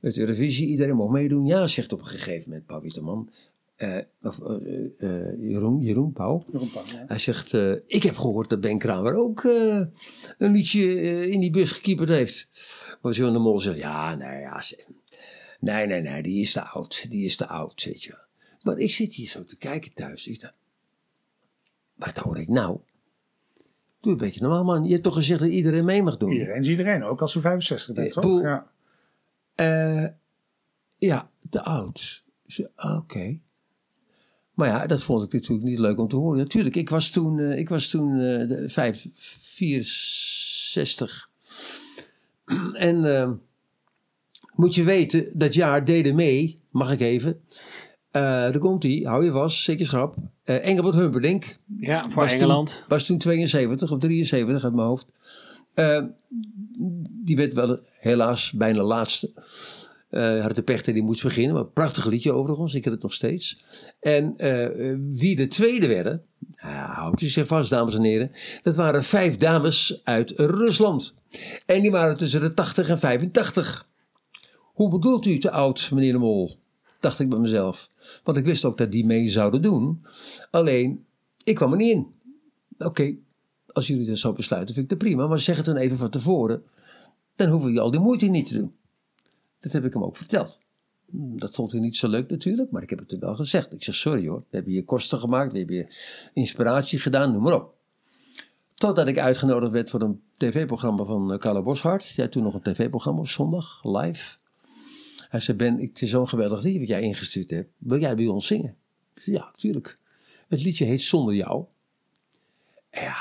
[0.00, 0.68] het Eurovisie.
[0.68, 1.46] Iedereen mocht meedoen.
[1.46, 3.30] Ja, zegt op een gegeven moment Paul Witteman.
[3.78, 6.44] Uh, of, uh, Jeroen, Jeroen Pauw.
[6.52, 7.04] Jeroen Pauw ja.
[7.06, 7.52] Hij zegt,
[7.86, 10.82] ik heb gehoord dat Ben Kramer ook een liedje
[11.28, 12.48] in die bus gekieperd heeft.
[13.00, 14.62] Maar John de Mol zegt, ja, nee, ja,
[15.60, 17.10] nee, nee, nee, die is te oud.
[17.10, 18.18] Die is te oud, weet je.
[18.62, 20.26] Maar ik zit hier zo te kijken thuis.
[20.26, 20.54] Ik dacht,
[21.94, 22.80] wat hoor ik nou?
[24.00, 24.84] Doe een beetje normaal, man.
[24.84, 26.32] Je hebt toch gezegd dat iedereen mee mag doen?
[26.32, 28.42] Iedereen is iedereen, ook als ze 65 bent, toch?
[28.42, 28.70] Ja.
[29.56, 30.06] Uh,
[30.98, 32.22] ja, te oud.
[32.76, 33.38] Oké.
[34.54, 36.38] Maar ja, dat vond ik natuurlijk niet leuk om te horen.
[36.38, 41.30] Natuurlijk, ik was toen, uh, ik was toen uh, 5, 64.
[42.88, 43.30] en uh,
[44.54, 47.40] moet je weten, dat jaar deden mee, mag ik even.
[48.16, 50.16] Uh, daar komt hij, hou je vast, zeker schrap.
[50.44, 51.56] Uh, Engelbert Humperdinck.
[51.78, 52.70] Ja, voor was Engeland.
[52.70, 55.06] Toen, was toen 72 of 73 uit mijn hoofd.
[55.74, 56.02] Uh,
[57.24, 59.32] die werd wel helaas bijna laatste.
[60.10, 61.54] Uh, had de pechter die moest beginnen.
[61.54, 63.62] Maar prachtig liedje overigens, ik heb het nog steeds.
[64.00, 66.22] En uh, wie de tweede werden,
[66.62, 68.30] nou, houdt u zich vast dames en heren.
[68.62, 71.14] Dat waren vijf dames uit Rusland.
[71.66, 73.88] En die waren tussen de 80 en 85.
[74.72, 76.56] Hoe bedoelt u te oud, meneer de Mol?
[77.00, 77.88] Dacht ik bij mezelf.
[78.24, 80.04] Want ik wist ook dat die mee zouden doen.
[80.50, 81.04] Alleen,
[81.44, 82.06] ik kwam er niet in.
[82.78, 83.14] Oké,
[83.66, 85.26] als jullie dat zo besluiten, vind ik dat prima.
[85.26, 86.62] Maar zeg het dan even van tevoren.
[87.36, 88.74] Dan hoeven je al die moeite niet te doen.
[89.66, 90.58] Dat heb ik hem ook verteld.
[91.12, 93.72] Dat vond hij niet zo leuk natuurlijk, maar ik heb het hem wel gezegd.
[93.72, 95.94] Ik zeg, sorry hoor, we hebben je kosten gemaakt, we hebben je
[96.32, 97.76] inspiratie gedaan, noem maar op.
[98.74, 102.16] Totdat ik uitgenodigd werd voor een tv-programma van uh, Carlo Boshart.
[102.16, 104.36] Had toen nog een tv-programma op zondag, live.
[105.28, 107.70] Hij zei, Ben, het is zo'n geweldig liedje wat jij ingestuurd hebt.
[107.78, 108.76] Wil jij bij ons zingen?
[109.14, 109.98] Ja, natuurlijk.
[110.48, 111.64] Het liedje heet Zonder jou.
[112.92, 113.16] Ja,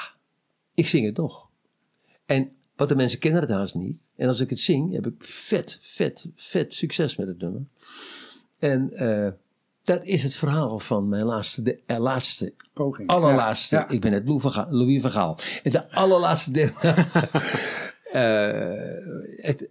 [0.73, 1.49] ik zing het nog.
[2.25, 4.07] En wat de mensen kennen het haast niet.
[4.15, 7.61] En als ik het zing, heb ik vet, vet, vet succes met het nummer.
[8.59, 9.27] En uh,
[9.83, 13.07] dat is het verhaal van mijn laatste, de, uh, laatste Poging.
[13.07, 13.75] allerlaatste.
[13.75, 13.89] Ja, ja.
[13.89, 14.27] Ik ben het
[14.69, 15.35] Louis van Gaal.
[15.35, 16.71] Het is de allerlaatste deel.
[18.13, 18.51] uh,
[19.35, 19.69] het,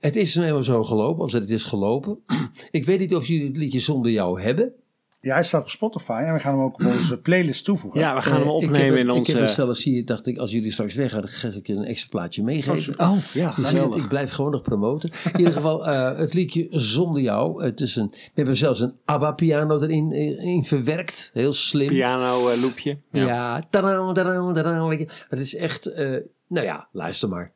[0.00, 2.18] het is helemaal zo gelopen, als het is gelopen.
[2.70, 4.72] ik weet niet of jullie het liedje zonder jou hebben.
[5.20, 8.00] Ja, hij staat op Spotify en we gaan hem ook op onze playlist toevoegen.
[8.00, 9.30] Ja, we gaan hem opnemen uh, in onze...
[9.30, 11.74] Ik heb het zelfs hier, dacht ik, als jullie straks weggaan, dan ga ik je
[11.74, 13.00] een extra plaatje meegeven.
[13.00, 13.54] Oh, ja.
[13.56, 15.10] Je het, ik blijf gewoon nog promoten.
[15.32, 17.64] In ieder geval, uh, het liedje Zonder Jou.
[17.64, 21.30] Het is een, we hebben zelfs een ABBA-piano erin in verwerkt.
[21.34, 21.88] Heel slim.
[21.88, 22.98] Piano-loopje.
[23.12, 25.08] ja, ja tadam, tadam, tadam, weet je.
[25.28, 26.16] Het is echt, uh,
[26.46, 27.52] nou ja, luister maar.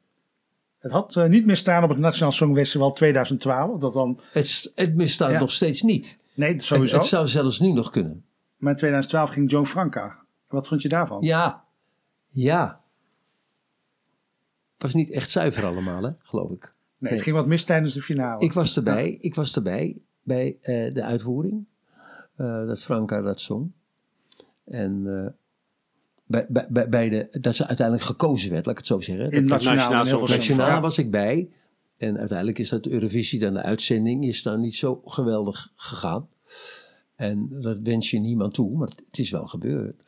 [0.79, 3.81] Het had uh, niet meer staan op het Nationaal Songfestival 2012.
[3.81, 4.21] Dat dan...
[4.33, 5.39] Het, het misstaat ja.
[5.39, 6.19] nog steeds niet.
[6.35, 6.95] Nee, sowieso.
[6.95, 8.25] Het, het, zou zelfs nu nog kunnen.
[8.57, 10.19] Maar in 2012 ging Joan Franca.
[10.49, 11.23] Wat vond je daarvan?
[11.23, 11.65] Ja,
[12.29, 12.81] ja.
[14.73, 16.61] Het was niet echt zuiver allemaal, hè, geloof ik.
[16.63, 17.13] Nee, nee.
[17.13, 18.45] het ging wat mis tijdens de finale.
[18.45, 19.17] Ik was erbij, ja.
[19.21, 21.65] ik was erbij bij uh, de uitvoering.
[22.37, 23.71] Uh, dat Franca dat zong.
[24.65, 25.27] En uh,
[26.25, 29.31] bij, bij, bij de, dat ze uiteindelijk gekozen werd, laat ik het zo zeggen.
[29.31, 31.49] In nationaal was ik bij.
[32.03, 36.29] En uiteindelijk is dat Eurovisie, dan de uitzending, is dan niet zo geweldig gegaan.
[37.15, 40.03] En dat wens je niemand toe, maar het is wel gebeurd.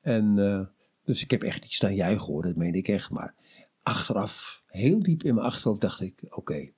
[0.00, 0.60] En uh,
[1.04, 3.10] dus ik heb echt iets staan juichen hoor, dat meen ik echt.
[3.10, 3.34] Maar
[3.82, 6.68] achteraf, heel diep in mijn achterhoofd dacht ik, oké.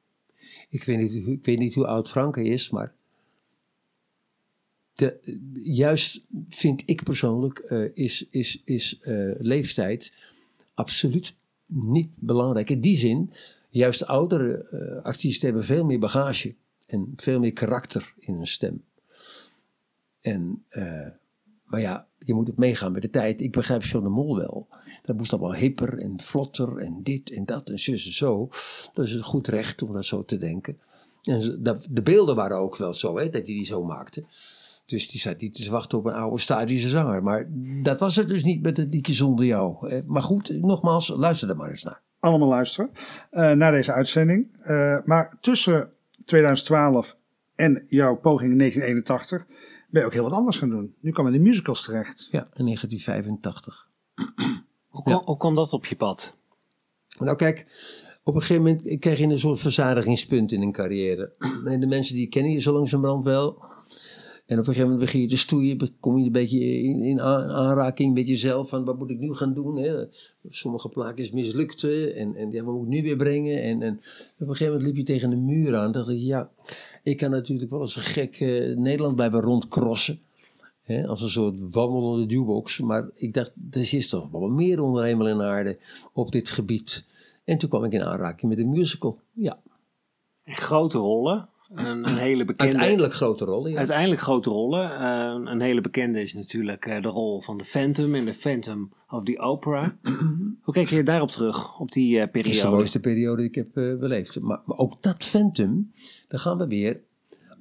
[0.68, 2.94] Ik, weet niet, ik weet niet hoe oud Franke is, maar
[5.54, 7.58] juist vind ik persoonlijk,
[7.94, 8.98] is, is, is
[9.38, 10.14] leeftijd
[10.74, 11.34] absoluut
[11.66, 12.70] niet belangrijk.
[12.70, 13.32] In die zin,
[13.68, 16.54] juist oudere artiesten hebben veel meer bagage
[16.86, 18.84] en veel meer karakter in hun stem.
[20.20, 20.64] En,
[21.64, 23.40] maar ja, je moet het meegaan met de tijd.
[23.40, 24.68] Ik begrijp John de Mol wel.
[25.02, 28.48] Dat moest allemaal hipper en vlotter en dit en dat en zus en zo.
[28.94, 30.78] Dat is een goed recht om dat zo te denken.
[31.22, 31.58] En
[31.90, 34.24] de beelden waren ook wel zo, hè, dat hij die zo maakte.
[34.86, 37.22] Dus die zat niet te wachten op een oude statische zanger.
[37.22, 37.48] Maar
[37.82, 40.02] dat was het dus niet met het dieke zonder jou.
[40.06, 42.02] Maar goed, nogmaals, luister er maar eens naar.
[42.20, 42.90] Allemaal luisteren
[43.32, 44.46] uh, naar deze uitzending.
[44.66, 45.90] Uh, maar tussen
[46.24, 47.16] 2012
[47.54, 49.46] en jouw poging in 1981
[49.90, 50.94] ben je ook heel wat anders gaan doen.
[51.00, 52.28] Nu kwam je in de musicals terecht.
[52.30, 53.88] Ja, in 1985.
[54.88, 56.36] hoe, kwam, hoe kwam dat op je pad?
[57.18, 57.66] Nou kijk,
[58.22, 61.32] op een gegeven moment krijg je een soort verzadigingspunt in een carrière.
[61.64, 63.62] En de mensen die kennen je zo langzamerhand wel.
[64.46, 67.20] En op een gegeven moment begin je te stoeien, kom je een beetje in, in
[67.20, 69.76] aanraking met jezelf van wat moet ik nu gaan doen.
[69.76, 70.06] Hè?
[70.50, 73.62] Sommige plaatjes mislukten en, en ja, wat moet ik nu weer brengen.
[73.62, 73.94] En, en
[74.38, 75.92] op een gegeven moment liep je tegen de muur aan.
[75.92, 76.50] dacht ik, ja,
[77.02, 80.20] ik kan natuurlijk wel eens een gek uh, Nederland blijven rondcrossen.
[80.82, 81.06] Hè?
[81.06, 82.78] Als een soort wandelende duwbox.
[82.78, 85.78] Maar ik dacht, er is toch wel meer onder hemel en aarde
[86.12, 87.04] op dit gebied.
[87.44, 89.60] En toen kwam ik in aanraking met een musical, ja.
[90.44, 92.72] En grote rollen, een, een, hele bekende.
[92.72, 93.70] Uiteindelijk grote rollen.
[93.70, 93.76] Ja.
[93.78, 94.90] Uiteindelijk grote rollen.
[94.90, 98.92] Uh, een hele bekende is natuurlijk uh, de rol van de Phantom in de Phantom
[99.08, 99.98] of the Opera.
[100.62, 102.42] Hoe kijk je daarop terug, op die uh, periode?
[102.42, 104.40] Dat is de mooiste periode die ik heb beleefd.
[104.40, 105.92] Maar, maar, ook dat Phantom,
[106.28, 107.00] dan gaan we weer.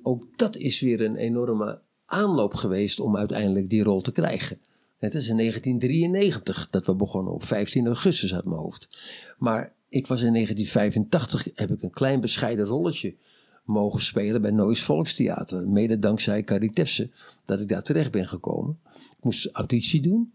[0.03, 4.59] Ook dat is weer een enorme aanloop geweest om uiteindelijk die rol te krijgen.
[4.97, 8.87] Het is in 1993 dat we begonnen, op 15 augustus uit mijn hoofd.
[9.37, 13.15] Maar ik was in 1985, heb ik een klein bescheiden rolletje
[13.67, 15.69] mogen spelen bij Noois Volkstheater.
[15.69, 17.09] Mede dankzij Caritefse
[17.45, 18.79] dat ik daar terecht ben gekomen.
[18.95, 20.31] Ik moest auditie doen.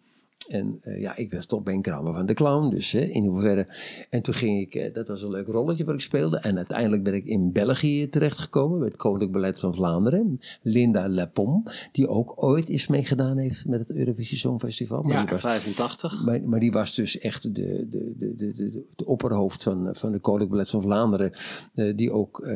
[0.49, 3.66] En uh, ja, ik was toch Ben Kramer van de Clown, dus hè, in hoeverre.
[4.11, 6.38] En toen ging ik, uh, dat was een leuk rolletje wat ik speelde.
[6.38, 10.40] En uiteindelijk ben ik in België terechtgekomen, bij het Koninklijk Ballet van Vlaanderen.
[10.62, 15.03] Linda Lepom, die ook ooit eens meegedaan heeft met het Eurovisie Songfestival.
[15.03, 16.24] Maar ja, die was, 85.
[16.24, 20.12] Maar, maar, die was dus echt de, de, de, de, de, de opperhoofd van, van
[20.12, 21.32] de Koninklijk Ballet van Vlaanderen,
[21.74, 22.47] uh, die ook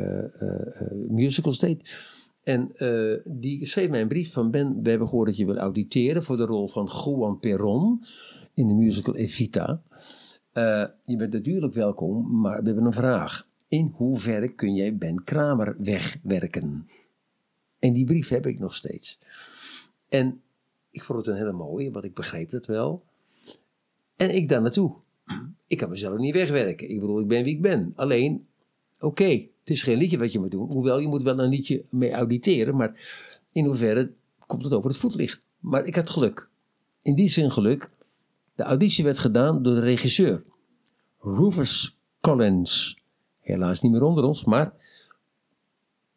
[1.08, 2.14] musicals deed.
[2.46, 5.56] En uh, die schreef mij een brief van Ben, we hebben gehoord dat je wil
[5.56, 8.06] auditeren voor de rol van Juan Perón
[8.54, 9.82] in de musical Evita.
[10.52, 13.48] Uh, je bent natuurlijk welkom, maar we hebben een vraag.
[13.68, 16.88] In hoeverre kun jij Ben Kramer wegwerken?
[17.78, 19.18] En die brief heb ik nog steeds.
[20.08, 20.40] En
[20.90, 23.02] ik vond het een hele mooie, want ik begreep het wel.
[24.16, 24.94] En ik daar naartoe.
[25.66, 26.90] Ik kan mezelf niet wegwerken.
[26.90, 27.92] Ik bedoel, ik ben wie ik ben.
[27.96, 28.46] Alleen,
[29.00, 30.68] oké, het is geen liedje wat je moet doen.
[30.68, 32.76] Hoewel, je moet wel een liedje mee auditeren.
[32.76, 33.00] Maar
[33.52, 34.12] in hoeverre
[34.46, 35.44] komt het over het voetlicht.
[35.58, 36.48] Maar ik had geluk.
[37.02, 37.90] In die zin geluk.
[38.54, 40.42] De auditie werd gedaan door de regisseur.
[41.20, 42.98] Rufus Collins.
[43.40, 44.72] Helaas niet meer onder ons, maar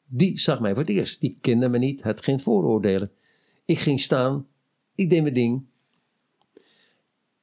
[0.05, 1.21] die zag mij voor het eerst.
[1.21, 3.11] Die kende me niet, had geen vooroordelen.
[3.65, 4.47] Ik ging staan,
[4.95, 5.65] ik deed mijn ding.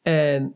[0.02, 0.54] En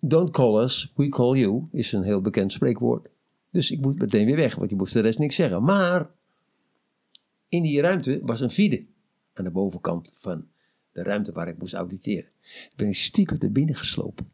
[0.00, 3.10] don't call us, we call you is een heel bekend spreekwoord.
[3.50, 5.62] Dus ik moet meteen weer weg, want je moest de rest niks zeggen.
[5.62, 6.10] Maar
[7.48, 8.84] in die ruimte was een vide
[9.34, 10.48] aan de bovenkant van
[10.92, 12.30] de ruimte waar ik moest auditeren.
[12.40, 14.30] Toen ben ik stiekem naar binnen geslopen.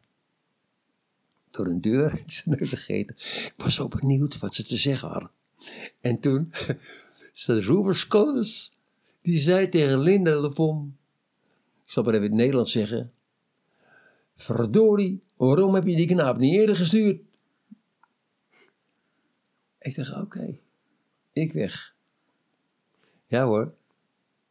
[1.51, 3.15] Door een deur, ik ze nooit vergeten.
[3.17, 5.31] Ik was zo benieuwd wat ze te zeggen hadden.
[6.01, 6.51] En toen
[7.45, 8.73] Rubers Collins,
[9.21, 10.97] die zei tegen Linda Lepom,
[11.85, 13.11] ik zal maar even in het Nederlands zeggen,
[14.35, 17.21] verdorie, waarom heb je die knaap niet eerder gestuurd?
[19.87, 20.57] Ik dacht, oké,
[21.33, 21.95] ik weg.
[23.27, 23.73] Ja hoor,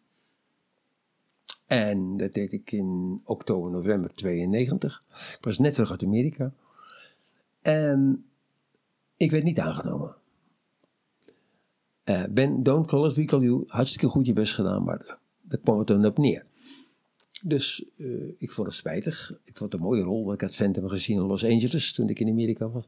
[1.66, 5.04] En dat deed ik in oktober, november 92.
[5.10, 6.54] Ik was net terug uit Amerika.
[7.62, 8.26] En
[9.18, 10.16] ik werd niet aangenomen.
[12.06, 13.64] Uh, ben, don't call us, we call you.
[13.68, 16.46] Hartstikke goed je best gedaan, maar daar kwam het dan op neer.
[17.48, 19.32] Dus uh, ik vond het spijtig.
[19.43, 22.10] Ik vond het een mooie rol, want ik had Phantom gezien in Los Angeles toen
[22.10, 22.86] ik in Amerika was.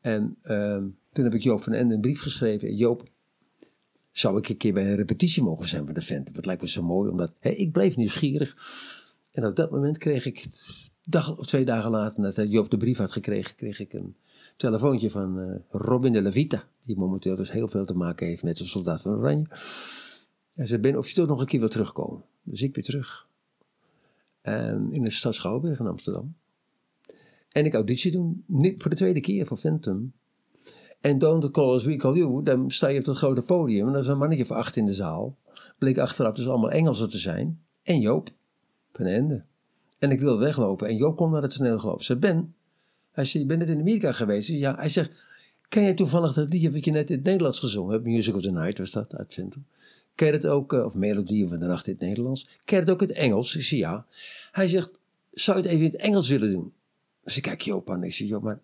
[0.00, 0.76] En uh,
[1.12, 2.76] toen heb ik Joop van Ende een brief geschreven.
[2.76, 3.08] Joop,
[4.10, 6.34] zou ik een keer bij een repetitie mogen zijn van de Phantom?
[6.34, 8.56] Het lijkt me zo mooi, omdat ik bleef nieuwsgierig.
[9.32, 10.46] En op dat moment kreeg ik,
[11.04, 14.16] dag of twee dagen later, nadat Joop de brief had gekregen, kreeg ik een
[14.56, 18.42] telefoontje van uh, Robin de la Vita, die momenteel dus heel veel te maken heeft
[18.42, 19.46] met de soldaat van Oranje.
[20.54, 22.24] Hij zei, Ben, of je toch nog een keer wil terugkomen?
[22.42, 23.26] Dus ik weer terug.
[24.46, 26.34] En in de stad Schouwburg in Amsterdam.
[27.52, 30.12] En ik auditie doen, niet voor de tweede keer voor Phantom.
[31.00, 33.86] En Don't Call Us We Call You, dan sta je op dat grote podium.
[33.86, 35.36] En dan is een mannetje van acht in de zaal.
[35.78, 37.60] Bleek achteraf dus allemaal Engelsen te zijn.
[37.82, 38.30] En Joop,
[38.92, 39.42] van Ende.
[39.98, 40.88] En ik wilde weglopen.
[40.88, 42.04] En Joop kon naar het toneel gelopen.
[42.04, 42.54] Ze Ben,
[43.10, 44.48] hij zei, je bent net in Amerika geweest.
[44.48, 45.10] Ja, hij zegt,
[45.68, 48.04] ken je toevallig dat liedje wat je net in het Nederlands gezongen hebt?
[48.04, 49.64] Music of the Night was dat, uit Phantom.
[50.16, 52.48] Ken ook, eh, of Melodie van de Nacht in het Nederlands?
[52.64, 53.56] Ken ook het Engels?
[53.56, 54.06] Ik zei ja.
[54.52, 54.98] Hij zegt,
[55.32, 56.72] zou je het even in het Engels willen doen?
[57.24, 58.02] Dus ik kijk Joop aan.
[58.02, 58.60] Ik zeg, maar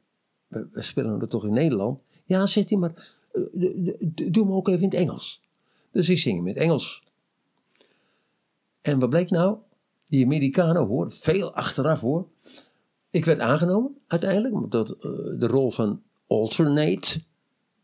[0.48, 2.00] we, spelen het toch in Nederland?
[2.24, 3.94] Ja, zegt hij, maar uh,
[4.30, 5.42] doe me ook even in het Engels.
[5.90, 7.05] Dus ik zing hem in het Engels.
[8.80, 9.57] En wat bleek nou?
[10.07, 12.26] Die Amerikanen hoor, veel achteraf hoor.
[13.11, 15.03] Ik werd aangenomen uiteindelijk, omdat uh,
[15.38, 17.20] de rol van alternate.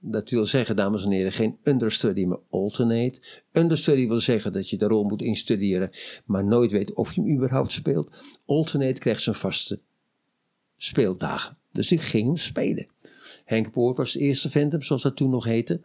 [0.00, 3.20] Dat wil zeggen, dames en heren, geen understudy, maar alternate.
[3.52, 5.90] Understudy wil zeggen dat je de rol moet instuderen,
[6.24, 8.10] maar nooit weet of je hem überhaupt speelt.
[8.46, 9.80] Alternate krijgt zijn vaste
[10.76, 11.56] speeldagen.
[11.72, 12.88] Dus ik ging hem spelen.
[13.44, 15.80] Henk Poort was de eerste Phantom, zoals dat toen nog heette.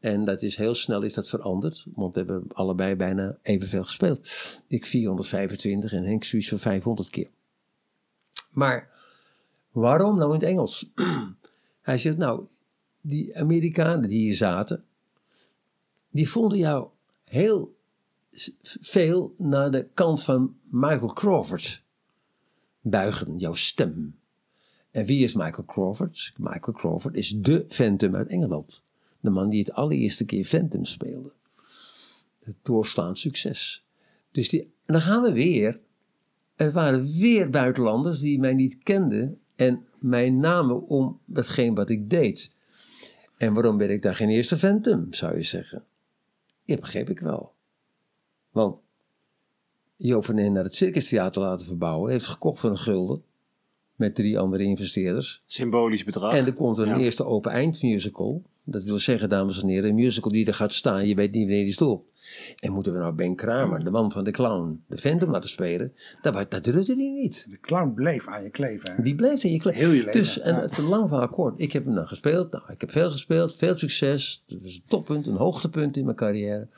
[0.00, 4.20] En dat is heel snel is dat veranderd, want we hebben allebei bijna evenveel gespeeld.
[4.66, 7.30] Ik 425 en Henk zoiets van 500 keer.
[8.50, 8.90] Maar
[9.70, 10.90] waarom nou in het Engels?
[11.82, 12.46] Hij zegt, nou,
[13.02, 14.84] die Amerikanen die hier zaten,
[16.10, 16.88] die vonden jou
[17.24, 17.76] heel
[18.80, 21.82] veel naar de kant van Michael Crawford
[22.80, 24.18] buigen, jouw stem.
[24.90, 26.32] En wie is Michael Crawford?
[26.36, 28.82] Michael Crawford is de Phantom uit Engeland.
[29.20, 31.32] De man die het allereerste keer Phantom speelde.
[32.44, 33.84] Het doorslaand succes.
[34.30, 35.80] Dus die, dan gaan we weer.
[36.56, 42.10] Er waren weer buitenlanders die mij niet kenden en mij namen om datgene wat ik
[42.10, 42.54] deed.
[43.42, 45.84] En waarom ben ik daar geen eerste Phantom, zou je zeggen?
[46.64, 47.52] Ja, begreep ik wel.
[48.50, 48.76] Want
[49.96, 53.22] Joop van naar het Circus Theater laten verbouwen, heeft gekocht voor een gulden
[53.96, 55.42] met drie andere investeerders.
[55.46, 56.32] Symbolisch bedrag.
[56.34, 58.42] En er komt een eerste open eind musical.
[58.64, 61.46] Dat wil zeggen, dames en heren, een musical die er gaat staan, je weet niet
[61.46, 62.11] wanneer die stopt.
[62.58, 65.94] En moeten we nou Ben Kramer, de man van de clown, de Phantom laten spelen?
[66.22, 67.46] Dat, dat durfde hij niet.
[67.50, 68.94] De clown bleef aan je kleven.
[68.96, 69.02] Hè?
[69.02, 69.80] Die bleef aan je kleven.
[69.80, 70.12] Heel je leven.
[70.12, 71.60] Dus, en het lang van akkoord.
[71.60, 72.52] Ik heb hem dan gespeeld.
[72.52, 74.42] Nou, ik heb veel gespeeld, veel succes.
[74.46, 76.68] Het was een toppunt, een hoogtepunt in mijn carrière.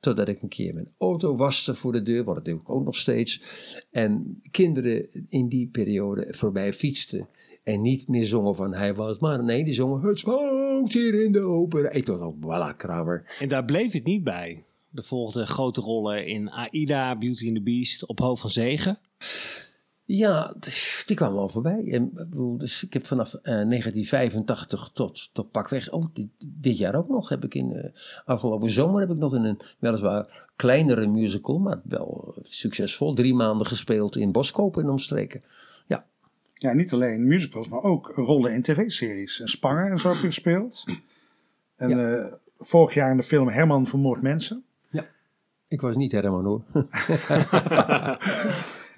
[0.00, 2.84] Totdat ik een keer mijn auto waste voor de deur, wat dat doe ik ook
[2.84, 3.42] nog steeds.
[3.90, 7.28] En kinderen in die periode voorbij fietsten.
[7.62, 9.44] En niet meer zongen van hij was maar.
[9.44, 11.90] Nee, die zongen het spookt hier in de opera.
[11.90, 13.36] Ik dacht ook, voilà, Kramer.
[13.40, 14.64] En daar bleef het niet bij.
[14.94, 18.98] Er volgden grote rollen in Aida, Beauty and the Beast, Op Hoofd van Zegen.
[20.04, 20.54] Ja,
[21.06, 21.84] die kwam wel voorbij.
[21.92, 22.10] En,
[22.58, 27.28] dus ik heb vanaf uh, 1985 tot, tot pakweg, oh, dit, dit, jaar ook nog,
[27.28, 27.84] heb ik in, uh,
[28.24, 33.66] afgelopen zomer heb ik nog in een weliswaar kleinere musical, maar wel succesvol, drie maanden
[33.66, 35.42] gespeeld in Boskopen en omstreken.
[36.60, 36.72] Ja.
[36.72, 39.40] Niet alleen musicals, maar ook rollen in tv-series.
[39.44, 40.84] Spangen en zo heb je gespeeld.
[41.76, 42.18] En ja.
[42.18, 44.64] uh, vorig jaar in de film Herman vermoord mensen.
[44.90, 45.06] Ja,
[45.68, 46.62] ik was niet Herman hoor.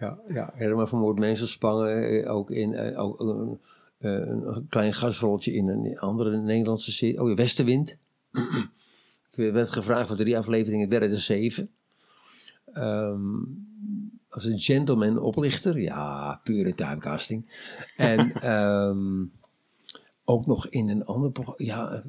[0.02, 2.22] Ja, ja helemaal vermoord mensen spangen.
[2.22, 3.58] Eh, ook in uh, ook, uh,
[3.98, 7.22] een klein gasrolletje in een andere Nederlandse serie.
[7.22, 7.98] Oh, Westenwind.
[9.30, 11.70] ik werd gevraagd voor drie afleveringen, het werden er zeven.
[12.74, 13.71] Um,
[14.32, 15.80] als een gentleman oplichter.
[15.80, 17.44] Ja, pure timecasting.
[17.96, 19.32] en um,
[20.24, 22.02] ook nog in een ander Ja,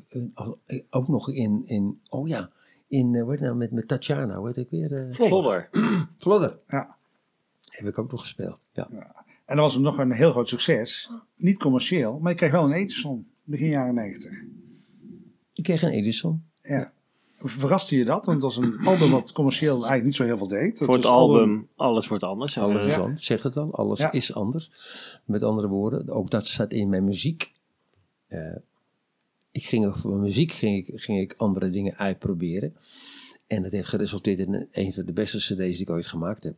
[0.90, 2.50] ook nog in, in oh ja,
[2.88, 4.92] in, uh, wat nou, met, met Tatjana, hoe heet ik weer?
[4.92, 5.70] Uh, Vlodder.
[6.20, 6.60] Vlodder.
[6.68, 6.96] Ja.
[7.66, 8.88] Heb ik ook nog gespeeld, ja.
[8.92, 9.26] ja.
[9.46, 11.12] En dat was nog een heel groot succes.
[11.36, 14.32] Niet commercieel, maar je kreeg wel een Edison begin jaren 90.
[15.54, 16.44] Ik kreeg een Edison.
[16.62, 16.94] Ja.
[17.44, 18.26] Verraste je dat?
[18.26, 20.78] Want het was een album wat commercieel eigenlijk niet zo heel veel deed.
[20.78, 22.58] voor het album, alles wordt anders.
[22.58, 23.74] Alles is anders, zeg het al.
[23.74, 24.72] Alles is anders.
[25.26, 27.52] Met andere woorden, ook dat staat in mijn muziek.
[28.30, 28.56] Uh,
[29.52, 32.76] ik ging voor mijn muziek ging ik, ging ik andere dingen uitproberen.
[33.48, 36.56] En dat heeft geresulteerd in een van de beste cd's die ik ooit gemaakt heb.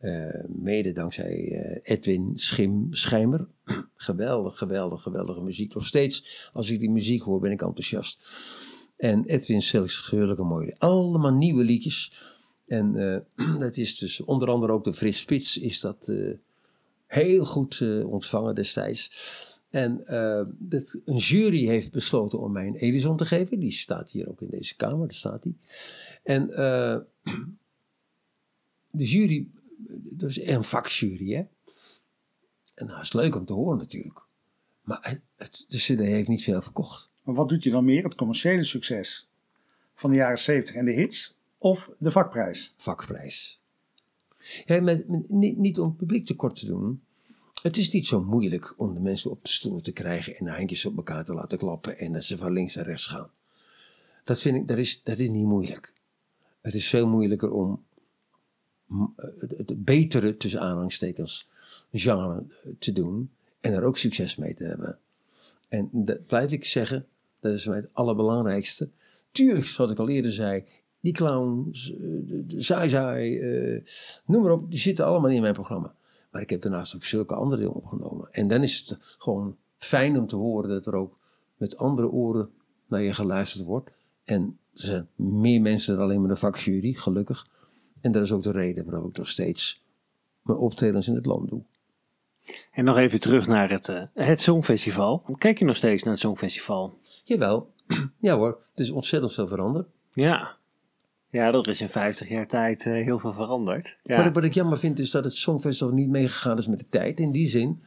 [0.00, 3.46] Uh, mede dankzij uh, Edwin Schim Schijmer.
[3.96, 5.74] geweldig, geweldig, geweldige muziek.
[5.74, 8.20] Nog steeds, als ik die muziek hoor, ben ik enthousiast.
[9.00, 10.74] En Edwin geurlijke mooie.
[10.78, 12.12] Allemaal nieuwe liedjes.
[12.66, 16.12] En uh, dat is dus onder andere ook de Fris Spits is dat
[17.06, 19.12] heel goed ontvangen destijds.
[19.70, 20.00] En
[20.58, 23.58] dat, een jury heeft besloten om mij een Edison te geven.
[23.58, 25.54] Die staat hier ook in deze kamer, daar staat hij.
[26.22, 26.46] En
[28.90, 29.46] de jury
[30.16, 31.44] dat is een vakjury, hè.
[32.74, 34.20] En dat is leuk om te horen natuurlijk.
[34.82, 37.09] Maar het, de CD heeft niet veel verkocht.
[37.22, 38.04] Maar wat doet je dan meer?
[38.04, 39.28] Het commerciële succes
[39.94, 42.74] van de jaren 70 en de hits of de vakprijs?
[42.76, 43.60] Vakprijs.
[44.64, 44.98] Ja,
[45.28, 47.02] niet, om het publiek tekort te doen.
[47.62, 50.50] Het is niet zo moeilijk om de mensen op de stoelen te krijgen en de
[50.50, 53.30] handjes op elkaar te laten klappen en dat ze van links naar rechts gaan.
[54.24, 55.92] Dat vind ik, dat is, dat is niet moeilijk.
[56.60, 57.84] Het is veel moeilijker om
[59.36, 61.48] het betere, tussen aanhalingstekens,
[61.92, 62.44] genre
[62.78, 64.98] te doen en er ook succes mee te hebben.
[65.70, 67.06] En dat blijf ik zeggen,
[67.40, 68.88] dat is mij het allerbelangrijkste.
[69.32, 70.64] Tuurlijk, zoals ik al eerder zei,
[71.00, 71.98] die clowns, eh,
[72.46, 73.80] de saai uh,
[74.24, 75.94] noem maar op, die zitten allemaal in mijn programma.
[76.30, 78.28] Maar ik heb daarnaast ook zulke andere dingen opgenomen.
[78.30, 81.18] En dan is het gewoon fijn om te horen dat er ook
[81.56, 82.50] met andere oren
[82.86, 83.90] naar je geluisterd wordt.
[84.24, 87.46] En er zijn meer mensen dan alleen maar de vakjury, gelukkig.
[88.00, 89.84] En dat is ook de reden waarom ik nog steeds
[90.42, 91.62] mijn optredens in het land doe.
[92.72, 95.22] En nog even terug naar het, uh, het Songfestival.
[95.38, 96.98] Kijk je nog steeds naar het Songfestival?
[97.24, 97.70] Jawel.
[98.20, 99.88] ja hoor, het is ontzettend veel veranderd.
[100.12, 100.56] Ja.
[101.30, 103.96] Ja, dat is in 50 jaar tijd uh, heel veel veranderd.
[104.04, 104.16] Ja.
[104.16, 106.88] Wat, ik, wat ik jammer vind is dat het Songfestival niet meegegaan is met de
[106.88, 107.20] tijd.
[107.20, 107.82] In die zin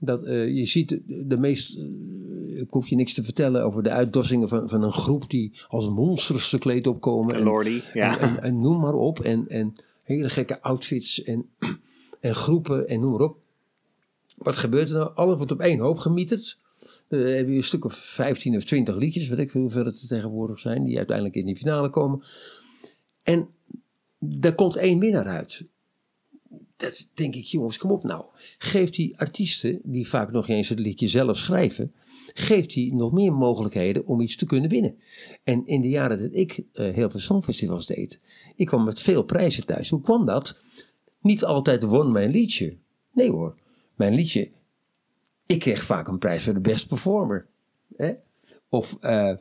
[0.00, 3.82] dat uh, je ziet de, de meest, uh, ik hoef je niks te vertellen over
[3.82, 7.34] de uitdossingen van, van een groep die als monsters verkleed opkomen.
[7.34, 8.18] En, Lordy, ja.
[8.18, 9.20] En, en, noem maar op.
[9.20, 11.48] En, en hele gekke outfits en,
[12.20, 13.36] en groepen en noem maar op.
[14.40, 15.14] Wat gebeurt er nou?
[15.14, 16.58] Alles wordt op één hoop gemieterd.
[17.08, 20.06] Dan heb je een stuk of 15 of 20 liedjes, weet ik veel hoeveel er
[20.08, 22.24] tegenwoordig zijn, die uiteindelijk in die finale komen.
[23.22, 23.48] En
[24.18, 25.64] daar komt één winnaar uit
[26.80, 28.24] dat denk ik, jongens, kom op nou.
[28.58, 31.92] Geeft die artiesten, die vaak nog eens het liedje zelf schrijven,
[32.34, 34.98] geeft die nog meer mogelijkheden om iets te kunnen winnen.
[35.44, 38.20] En in de jaren dat ik uh, heel veel songfestivals deed,
[38.56, 39.88] ik kwam met veel prijzen thuis.
[39.88, 40.60] Hoe kwam dat?
[41.20, 42.76] Niet altijd won mijn liedje.
[43.12, 43.56] Nee hoor,
[44.00, 44.50] mijn liedje,
[45.46, 47.46] ik kreeg vaak een prijs voor de best performer.
[47.96, 48.12] Hè?
[48.68, 49.34] Of uh,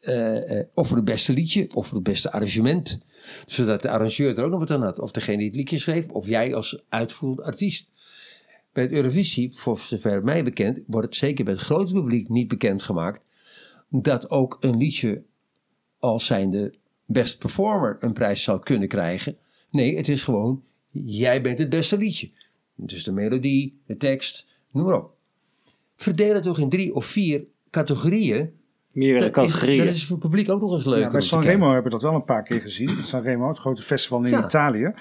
[0.00, 2.98] uh, of voor het beste liedje, of voor het beste arrangement.
[3.46, 4.98] Zodat de arrangeur er ook nog wat aan had.
[4.98, 7.90] Of degene die het liedje schreef, of jij als uitvoerend artiest.
[8.72, 12.48] Bij het Eurovisie, voor zover mij bekend, wordt het zeker bij het grote publiek niet
[12.48, 13.20] bekendgemaakt.
[13.88, 15.22] dat ook een liedje
[15.98, 16.74] als zijnde
[17.06, 19.36] best performer een prijs zou kunnen krijgen.
[19.70, 22.30] Nee, het is gewoon, jij bent het beste liedje.
[22.74, 25.14] Dus de melodie, de tekst, noem maar op.
[25.96, 28.52] Verdeel het toch in drie of vier categorieën
[28.92, 29.84] Meerdere categorieën.
[29.84, 31.02] dat is voor het publiek ook nog eens leuk.
[31.02, 32.88] Ja, bij Sanremo hebben we dat wel een paar keer gezien.
[33.04, 34.92] Sanremo, het grote festival in Italië.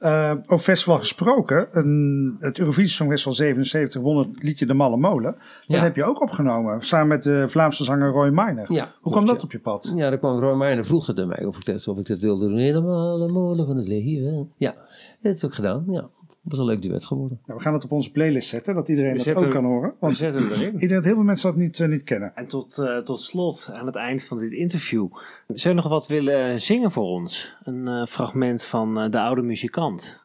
[0.00, 1.68] Uh, over festival gesproken.
[1.70, 5.36] Een, het Eurovisie Songfestival 77 won het liedje De Malle Molen.
[5.66, 6.82] Dat heb je ook opgenomen.
[6.82, 8.72] Samen met de Vlaamse zanger Roy Miner.
[8.72, 9.92] Ja, Hoe kwam dat op je pad?
[9.94, 12.20] Ja, daar kwam Roy Miner vroeg het aan mij of ik dat, of ik dat
[12.20, 12.56] wilde doen.
[12.56, 14.52] De Malle Molen van het leven.
[14.56, 14.86] Ja, dat
[15.22, 15.84] heb ik ook gedaan.
[15.88, 16.08] Ja
[16.48, 17.40] was een leuk duet geworden.
[17.46, 19.94] Nou, we gaan het op onze playlist zetten, dat iedereen dat ook kan horen.
[20.00, 20.72] Want we zetten erin.
[20.72, 22.36] Ik denk dat heel veel mensen dat niet, uh, niet kennen.
[22.36, 25.08] En tot, uh, tot slot, aan het eind van dit interview,
[25.46, 27.56] zou je nog wat willen zingen voor ons?
[27.62, 30.24] Een uh, fragment van De Oude Muzikant.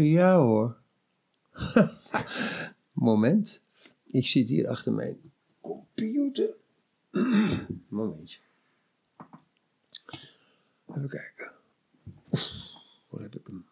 [0.00, 0.76] ja hoor.
[2.92, 3.62] Moment.
[4.06, 5.16] Ik zit hier achter mijn
[5.60, 6.48] computer.
[7.88, 8.38] Momentje.
[10.88, 11.52] Even kijken.
[13.08, 13.66] Waar heb ik hem?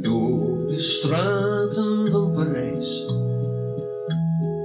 [0.00, 3.04] Door de straten van Parijs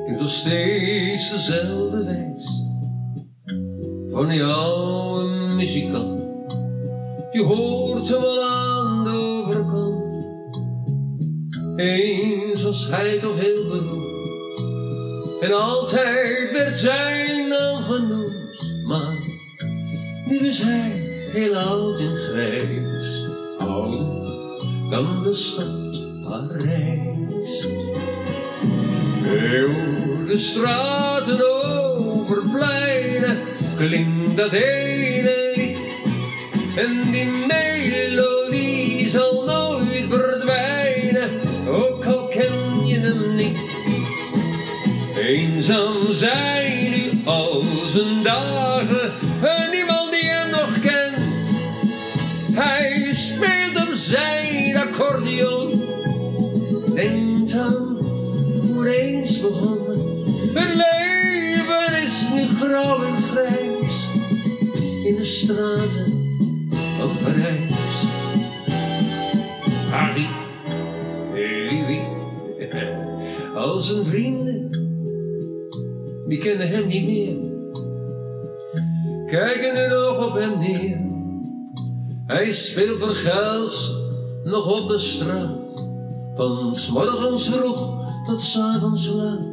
[0.04, 2.66] klinkt nog steeds dezelfde wijs
[4.12, 6.20] van die oude muzikant.
[7.32, 10.26] Je hoort hem wel aan de overkant.
[11.80, 14.17] Eens was hij toch heel beroemd
[15.40, 19.18] En altijd werd zijn naam genoemd, maar
[20.26, 20.92] nu is hij
[21.32, 23.26] heel oud en grijs.
[23.58, 24.18] Ouder
[24.90, 25.88] dan de stad
[26.24, 27.68] Parijs.
[30.28, 33.38] De straten over pleinen
[33.78, 35.78] klinkt dat ene lied.
[36.76, 37.46] En die
[45.68, 49.12] Eenzaam zijn nu al zijn dagen,
[49.42, 51.18] en niemand die hem nog kent.
[52.54, 55.84] Hij speelt op zijn accordeon,
[56.94, 57.98] denkt aan
[58.68, 60.00] hoe eens begonnen.
[60.54, 64.08] Het leven is nu grauw en grijs
[65.06, 66.40] in de straten
[66.98, 68.06] van Parijs.
[69.90, 70.28] Harry,
[71.70, 72.08] Louis,
[73.56, 74.47] al zijn vrienden,
[76.38, 77.38] die kennen hem niet meer.
[79.28, 81.00] Kijken nu nog op hem neer.
[82.26, 83.96] Hij speelt voor geld
[84.44, 85.86] nog op de straat.
[86.36, 89.46] Van s morgens vroeg tot s avonds laat.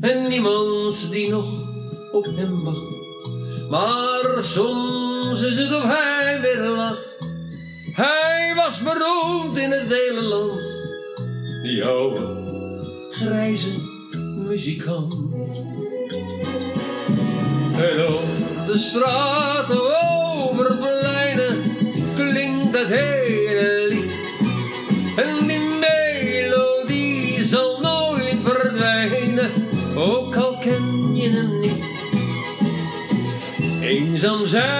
[0.00, 1.46] En niemand die nog
[2.12, 2.98] op hem wacht.
[3.70, 7.08] Maar soms is het of hij weer lacht.
[7.92, 10.60] Hij was beroemd in het hele land.
[11.62, 13.74] Die oude, grijze
[14.50, 15.14] muzikant.
[17.80, 19.80] De straten
[20.22, 21.76] over pleinen
[22.14, 24.10] klinkt dat hele lied.
[25.16, 29.50] En die melodie zal nooit verdwijnen,
[29.94, 31.84] ook al ken je hem niet.
[33.82, 34.79] Eenzaam zijn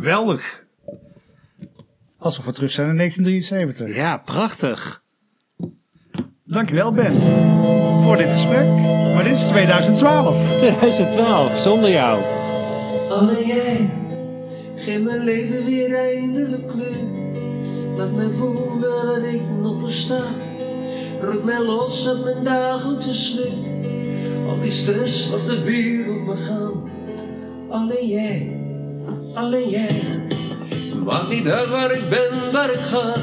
[0.00, 0.64] Geweldig.
[2.18, 3.96] Alsof we terug zijn in 1973.
[3.96, 5.02] Ja, prachtig.
[6.44, 7.14] Dankjewel Ben
[8.02, 8.66] voor dit gesprek.
[9.14, 10.56] Maar dit is 2012.
[10.56, 12.22] 2012, zonder jou.
[13.10, 13.90] Alle jij,
[14.76, 17.06] geef mijn leven weer eindelijk kleur.
[17.96, 20.20] Laat mij voelen dat ik nog besta.
[21.20, 23.52] Ruk mij los uit mijn dagelijkse sleur.
[24.48, 26.90] Al die stress laat de wereld maar gaan.
[27.68, 28.59] Alleen jij,
[29.34, 30.20] alleen jij.
[31.04, 33.14] Maakt niet uit waar ik ben, waar ik ga.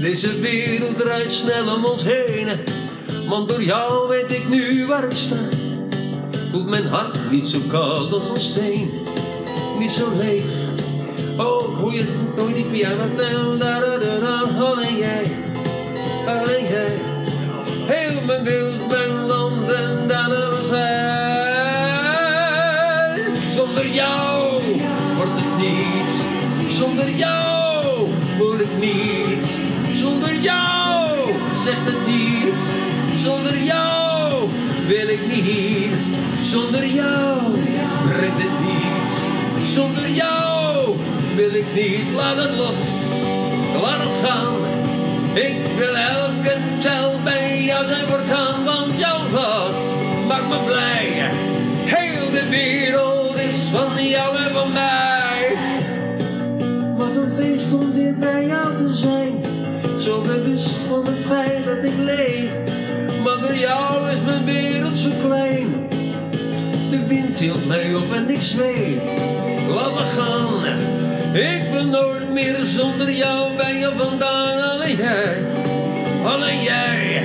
[0.00, 2.48] Deze wereld draait snel om ons heen.
[3.28, 5.36] Want door jou weet ik nu waar ik sta.
[6.50, 8.90] Voelt mijn hart niet zo koud als een steen.
[9.78, 10.44] Niet zo leeg.
[11.36, 12.04] Ook hoe je
[12.36, 13.06] door die piano.
[14.58, 15.36] Alleen jij,
[16.26, 16.92] alleen jij.
[17.86, 20.47] Heel mijn wereld, mijn land en daar
[27.18, 28.08] jou
[28.38, 29.48] voel ik niets.
[29.94, 31.08] Zonder jou
[31.64, 32.64] zegt het niets.
[33.24, 34.48] Zonder jou
[34.86, 35.92] wil ik niet.
[36.42, 37.38] Zonder jou
[38.08, 39.16] brengt het niets.
[39.74, 40.96] Zonder jou
[41.36, 42.14] wil ik niet.
[42.14, 42.82] Laat het los.
[43.82, 44.56] Laat het gaan.
[45.34, 48.64] Ik wil elke tel bij jou zijn voortaan.
[48.64, 49.76] Want jouw lach
[50.28, 51.30] maakt me blij.
[51.84, 53.07] Heel de wereld
[60.88, 62.50] van het feit dat ik leef.
[63.24, 65.88] Maar door jou is mijn wereld zo klein.
[66.90, 69.02] De wind tilt mij op en ik zweef.
[69.68, 70.64] Laat me gaan.
[71.34, 74.70] Ik ben nooit meer zonder jou bij je vandaan.
[74.70, 75.44] Alleen jij,
[76.24, 77.24] alleen jij.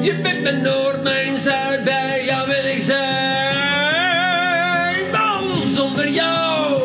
[0.00, 1.84] Je bent mijn Noord, mijn Zuid.
[1.84, 3.56] Bij jou wil ik zijn.
[5.12, 6.80] Want zonder jou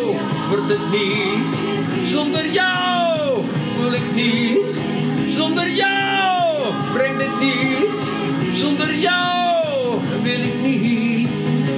[0.49, 1.57] wordt het niets.
[2.11, 3.39] Zonder jou
[3.75, 4.77] voel ik niets.
[5.35, 5.90] Zonder jou
[6.93, 8.01] brengt het niets.
[8.53, 11.29] Zonder jou wil ik niet.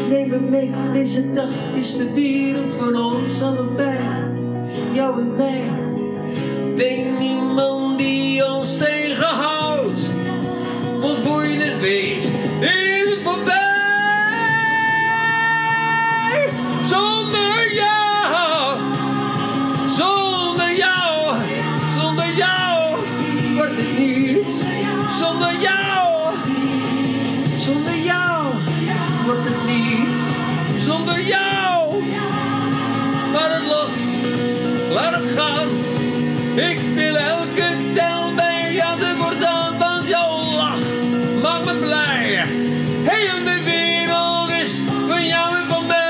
[0.10, 3.98] Neem me mee, deze dag is de wereld van ons allebei.
[4.94, 5.72] Jou en mij.
[6.76, 10.00] Denk niemand die ons tegenhoudt.
[11.02, 12.30] Want voor je het weet,
[36.56, 40.80] Ik wil elke tel bij jou te voortaan, want jouw lach
[41.42, 42.46] maakt me blij.
[43.04, 46.04] Heel de wereld is van jou en van mij.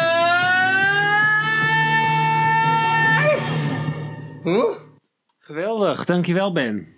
[4.43, 4.77] Huh?
[5.39, 6.92] Geweldig, dankjewel Ben.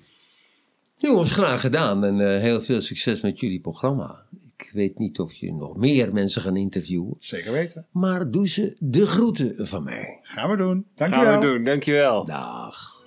[1.06, 4.24] Jongens, graag gedaan en uh, heel veel succes met jullie programma.
[4.58, 7.16] Ik weet niet of je nog meer mensen gaan interviewen.
[7.20, 7.86] Zeker weten.
[7.92, 10.20] Maar doe ze de groeten van mij.
[10.22, 10.86] Gaan we doen.
[10.96, 11.26] Dankjewel.
[11.32, 12.26] Gaan we doen, dankjewel.
[12.26, 13.04] Dag.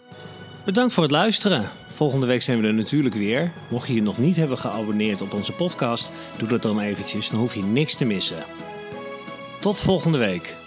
[0.65, 1.71] Bedankt voor het luisteren.
[1.87, 3.51] Volgende week zijn we er natuurlijk weer.
[3.71, 7.31] Mocht je je nog niet hebben geabonneerd op onze podcast, doe dat dan eventjes.
[7.31, 8.43] Dan hoef je niks te missen.
[9.61, 10.58] Tot volgende week.